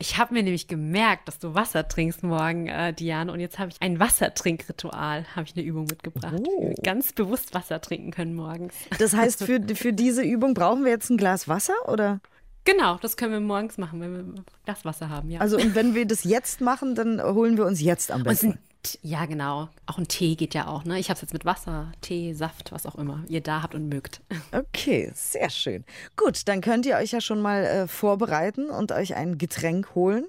Ich 0.00 0.16
habe 0.16 0.32
mir 0.32 0.44
nämlich 0.44 0.68
gemerkt, 0.68 1.26
dass 1.26 1.40
du 1.40 1.54
Wasser 1.54 1.88
trinkst 1.88 2.22
morgen, 2.22 2.68
äh, 2.68 2.92
Diane. 2.92 3.32
Und 3.32 3.40
jetzt 3.40 3.58
habe 3.58 3.72
ich 3.72 3.82
ein 3.82 3.98
Wassertrinkritual, 3.98 5.26
habe 5.34 5.44
ich 5.44 5.56
eine 5.56 5.64
Übung 5.66 5.86
mitgebracht. 5.86 6.36
Oh. 6.46 6.72
ganz 6.84 7.12
bewusst 7.12 7.52
Wasser 7.52 7.80
trinken 7.80 8.12
können 8.12 8.34
morgens. 8.34 8.74
Das 9.00 9.14
heißt, 9.14 9.42
für, 9.42 9.60
für 9.74 9.92
diese 9.92 10.22
Übung 10.22 10.54
brauchen 10.54 10.84
wir 10.84 10.92
jetzt 10.92 11.10
ein 11.10 11.16
Glas 11.16 11.48
Wasser, 11.48 11.74
oder? 11.86 12.20
Genau, 12.64 12.98
das 12.98 13.16
können 13.16 13.32
wir 13.32 13.40
morgens 13.40 13.76
machen, 13.76 14.00
wenn 14.00 14.14
wir 14.14 14.44
das 14.66 14.84
Wasser 14.84 15.08
haben, 15.08 15.30
ja. 15.30 15.40
Also 15.40 15.56
und 15.56 15.74
wenn 15.74 15.96
wir 15.96 16.06
das 16.06 16.22
jetzt 16.22 16.60
machen, 16.60 16.94
dann 16.94 17.20
holen 17.20 17.56
wir 17.56 17.66
uns 17.66 17.80
jetzt 17.80 18.12
am 18.12 18.22
besten 18.22 18.58
ja, 19.02 19.26
genau. 19.26 19.68
Auch 19.86 19.98
ein 19.98 20.08
Tee 20.08 20.34
geht 20.34 20.54
ja 20.54 20.66
auch. 20.66 20.84
Ne? 20.84 20.98
Ich 20.98 21.10
habe 21.10 21.16
es 21.16 21.22
jetzt 21.22 21.32
mit 21.32 21.44
Wasser, 21.44 21.92
Tee, 22.00 22.32
Saft, 22.32 22.72
was 22.72 22.86
auch 22.86 22.94
immer 22.94 23.24
ihr 23.28 23.40
da 23.40 23.62
habt 23.62 23.74
und 23.74 23.88
mögt. 23.88 24.20
Okay, 24.50 25.10
sehr 25.14 25.50
schön. 25.50 25.84
Gut, 26.16 26.48
dann 26.48 26.60
könnt 26.60 26.86
ihr 26.86 26.96
euch 26.96 27.12
ja 27.12 27.20
schon 27.20 27.40
mal 27.40 27.64
äh, 27.64 27.86
vorbereiten 27.86 28.70
und 28.70 28.92
euch 28.92 29.14
ein 29.14 29.36
Getränk 29.36 29.94
holen. 29.94 30.24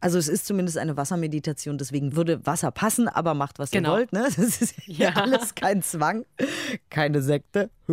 Also 0.00 0.18
es 0.18 0.26
ist 0.26 0.46
zumindest 0.46 0.78
eine 0.78 0.96
Wassermeditation, 0.96 1.78
deswegen 1.78 2.16
würde 2.16 2.44
Wasser 2.44 2.72
passen, 2.72 3.08
aber 3.08 3.34
macht, 3.34 3.60
was 3.60 3.70
genau. 3.70 3.90
ihr 3.90 3.98
wollt. 3.98 4.12
Ne? 4.12 4.26
Das 4.36 4.60
ist 4.60 4.74
ja 4.86 5.10
alles 5.10 5.54
kein 5.54 5.80
Zwang, 5.82 6.24
keine 6.90 7.22
Sekte. 7.22 7.70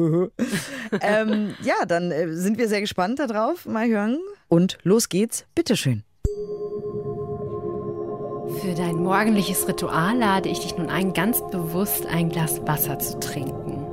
ähm, 1.02 1.56
ja, 1.62 1.86
dann 1.88 2.12
äh, 2.12 2.34
sind 2.34 2.58
wir 2.58 2.68
sehr 2.68 2.82
gespannt 2.82 3.20
darauf. 3.20 3.68
Mal 3.68 3.88
hören. 3.88 4.20
Und 4.48 4.80
los 4.84 5.10
geht's. 5.10 5.46
Bitteschön. 5.54 6.04
Für 8.62 8.74
dein 8.74 8.98
morgendliches 8.98 9.66
Ritual 9.70 10.18
lade 10.18 10.50
ich 10.50 10.60
dich 10.60 10.78
nun 10.78 10.90
ein, 10.90 11.14
ganz 11.14 11.42
bewusst 11.50 12.06
ein 12.06 12.28
Glas 12.28 12.62
Wasser 12.68 13.00
zu 13.00 13.18
trinken. 13.20 13.86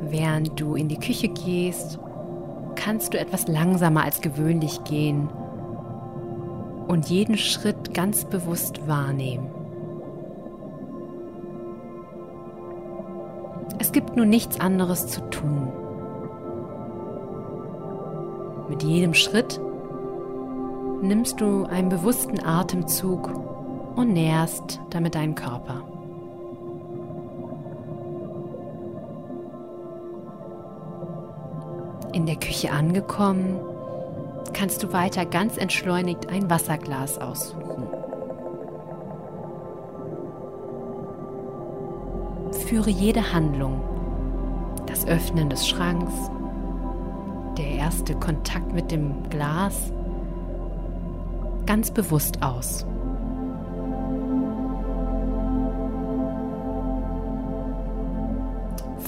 Während 0.00 0.58
du 0.58 0.74
in 0.74 0.88
die 0.88 0.98
Küche 0.98 1.28
gehst, 1.28 2.00
kannst 2.74 3.14
du 3.14 3.18
etwas 3.18 3.46
langsamer 3.46 4.02
als 4.02 4.20
gewöhnlich 4.22 4.82
gehen 4.82 5.28
und 6.88 7.08
jeden 7.08 7.38
Schritt 7.38 7.94
ganz 7.94 8.24
bewusst 8.24 8.88
wahrnehmen. 8.88 9.48
Es 13.78 13.92
gibt 13.92 14.16
nun 14.16 14.30
nichts 14.30 14.58
anderes 14.58 15.06
zu 15.06 15.20
tun. 15.30 15.70
Mit 18.68 18.82
jedem 18.82 19.14
Schritt 19.14 19.60
nimmst 21.06 21.40
du 21.40 21.64
einen 21.64 21.88
bewussten 21.88 22.44
Atemzug 22.44 23.30
und 23.96 24.12
nährst 24.12 24.80
damit 24.90 25.14
deinen 25.14 25.34
Körper. 25.34 25.82
In 32.12 32.26
der 32.26 32.36
Küche 32.36 32.72
angekommen, 32.72 33.60
kannst 34.52 34.82
du 34.82 34.92
weiter 34.92 35.26
ganz 35.26 35.56
entschleunigt 35.58 36.30
ein 36.30 36.48
Wasserglas 36.48 37.18
aussuchen. 37.18 37.88
Führe 42.66 42.90
jede 42.90 43.32
Handlung, 43.32 43.82
das 44.86 45.06
Öffnen 45.06 45.50
des 45.50 45.68
Schranks, 45.68 46.14
der 47.58 47.68
erste 47.68 48.14
Kontakt 48.14 48.72
mit 48.72 48.90
dem 48.90 49.28
Glas, 49.28 49.92
ganz 51.66 51.90
bewusst 51.90 52.42
aus. 52.42 52.86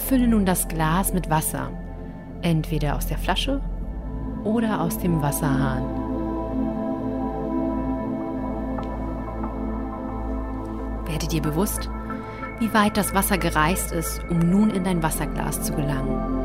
Fülle 0.08 0.28
nun 0.28 0.46
das 0.46 0.68
Glas 0.68 1.12
mit 1.12 1.30
Wasser, 1.30 1.70
entweder 2.42 2.96
aus 2.96 3.06
der 3.06 3.18
Flasche 3.18 3.60
oder 4.44 4.80
aus 4.80 4.98
dem 4.98 5.22
Wasserhahn. 5.22 5.84
Werde 11.06 11.26
dir 11.26 11.42
bewusst, 11.42 11.90
wie 12.58 12.72
weit 12.72 12.96
das 12.96 13.14
Wasser 13.14 13.38
gereist 13.38 13.92
ist, 13.92 14.22
um 14.30 14.38
nun 14.38 14.70
in 14.70 14.84
dein 14.84 15.02
Wasserglas 15.02 15.62
zu 15.62 15.74
gelangen. 15.74 16.37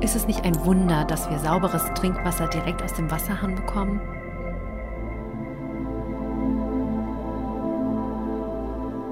Ist 0.00 0.14
es 0.14 0.28
nicht 0.28 0.44
ein 0.44 0.64
Wunder, 0.64 1.04
dass 1.04 1.28
wir 1.28 1.38
sauberes 1.40 1.84
Trinkwasser 1.94 2.46
direkt 2.46 2.82
aus 2.82 2.94
dem 2.94 3.10
Wasserhahn 3.10 3.56
bekommen? 3.56 4.00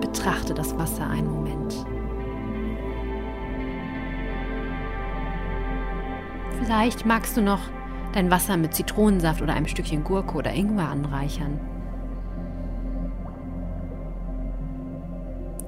Betrachte 0.01 0.55
das 0.55 0.79
Wasser 0.79 1.09
einen 1.11 1.29
Moment. 1.29 1.85
Vielleicht 6.63 7.05
magst 7.05 7.37
du 7.37 7.43
noch 7.43 7.61
dein 8.13 8.31
Wasser 8.31 8.57
mit 8.57 8.73
Zitronensaft 8.73 9.43
oder 9.43 9.55
einem 9.55 9.67
Stückchen 9.67 10.05
Gurke 10.05 10.37
oder 10.37 10.53
Ingwer 10.53 10.89
anreichern. 10.89 11.59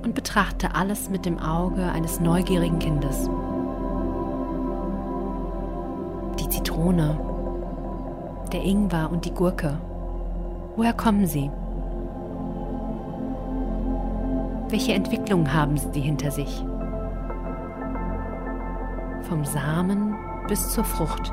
Und 0.05 0.15
betrachte 0.15 0.77
alles 0.77 1.11
mit 1.11 1.27
dem 1.27 1.41
Auge 1.41 1.83
eines 1.83 2.21
neugierigen 2.21 2.79
Kindes. 2.79 3.29
Zitrone, 6.79 7.19
der 8.53 8.62
Ingwer 8.62 9.11
und 9.11 9.25
die 9.25 9.35
Gurke. 9.35 9.79
Woher 10.77 10.93
kommen 10.93 11.27
sie? 11.27 11.51
Welche 14.69 14.93
Entwicklung 14.93 15.53
haben 15.53 15.77
sie 15.77 16.01
hinter 16.01 16.31
sich? 16.31 16.64
Vom 19.23 19.45
Samen 19.45 20.14
bis 20.47 20.71
zur 20.71 20.85
Frucht. 20.85 21.33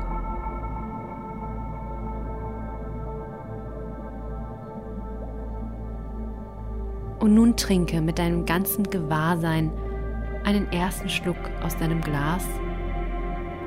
Und 7.20 7.34
nun 7.34 7.56
trinke 7.56 8.00
mit 8.00 8.18
deinem 8.18 8.46
ganzen 8.46 8.82
Gewahrsein 8.90 9.70
einen 10.44 10.70
ersten 10.72 11.08
Schluck 11.08 11.38
aus 11.62 11.76
deinem 11.76 12.00
Glas 12.00 12.44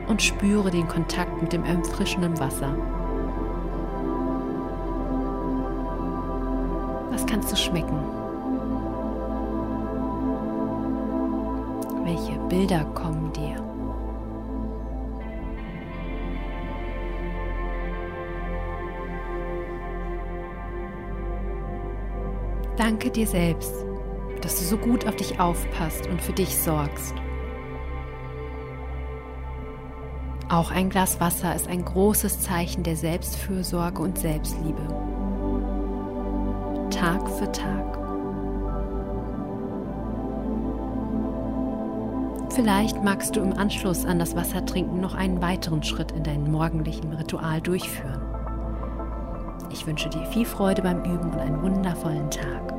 und 0.10 0.24
spüre 0.24 0.72
den 0.72 0.88
Kontakt 0.88 1.40
mit 1.42 1.54
dem 1.54 1.64
erfrischenden 1.64 2.38
Wasser. 2.40 2.76
Was 7.12 7.26
kannst 7.28 7.52
du 7.52 7.56
schmecken? 7.56 8.00
Welche 12.04 12.40
Bilder 12.50 12.84
kommen 12.96 13.32
dir? 13.34 13.64
Danke 22.78 23.12
dir 23.12 23.28
selbst, 23.28 23.86
dass 24.42 24.58
du 24.58 24.66
so 24.66 24.78
gut 24.78 25.06
auf 25.06 25.16
dich 25.18 25.40
aufpasst 25.40 26.08
und 26.08 26.20
für 26.20 26.34
dich 26.34 26.58
sorgst. 26.58 27.14
Auch 30.50 30.72
ein 30.72 30.90
Glas 30.90 31.20
Wasser 31.20 31.56
ist 31.56 31.68
ein 31.68 31.86
großes 31.86 32.42
Zeichen 32.42 32.82
der 32.82 32.96
Selbstfürsorge 32.96 34.02
und 34.02 34.18
Selbstliebe. 34.18 34.82
Tag 36.90 37.30
für 37.30 37.52
Tag. 37.52 38.00
Vielleicht 42.50 43.04
magst 43.04 43.36
du 43.36 43.42
im 43.42 43.54
Anschluss 43.54 44.06
an 44.06 44.18
das 44.18 44.36
Wassertrinken 44.36 45.00
noch 45.00 45.14
einen 45.14 45.40
weiteren 45.40 45.84
Schritt 45.84 46.12
in 46.14 46.24
deinem 46.24 46.52
morgendlichen 46.52 47.14
Ritual 47.14 47.62
durchführen. 47.62 48.22
Ich 49.72 49.86
wünsche 49.86 50.10
dir 50.10 50.26
viel 50.26 50.48
Freude 50.48 50.82
beim 50.82 51.04
Üben 51.04 51.30
und 51.30 51.40
einen 51.40 51.62
wundervollen 51.62 52.32
Tag. 52.32 52.79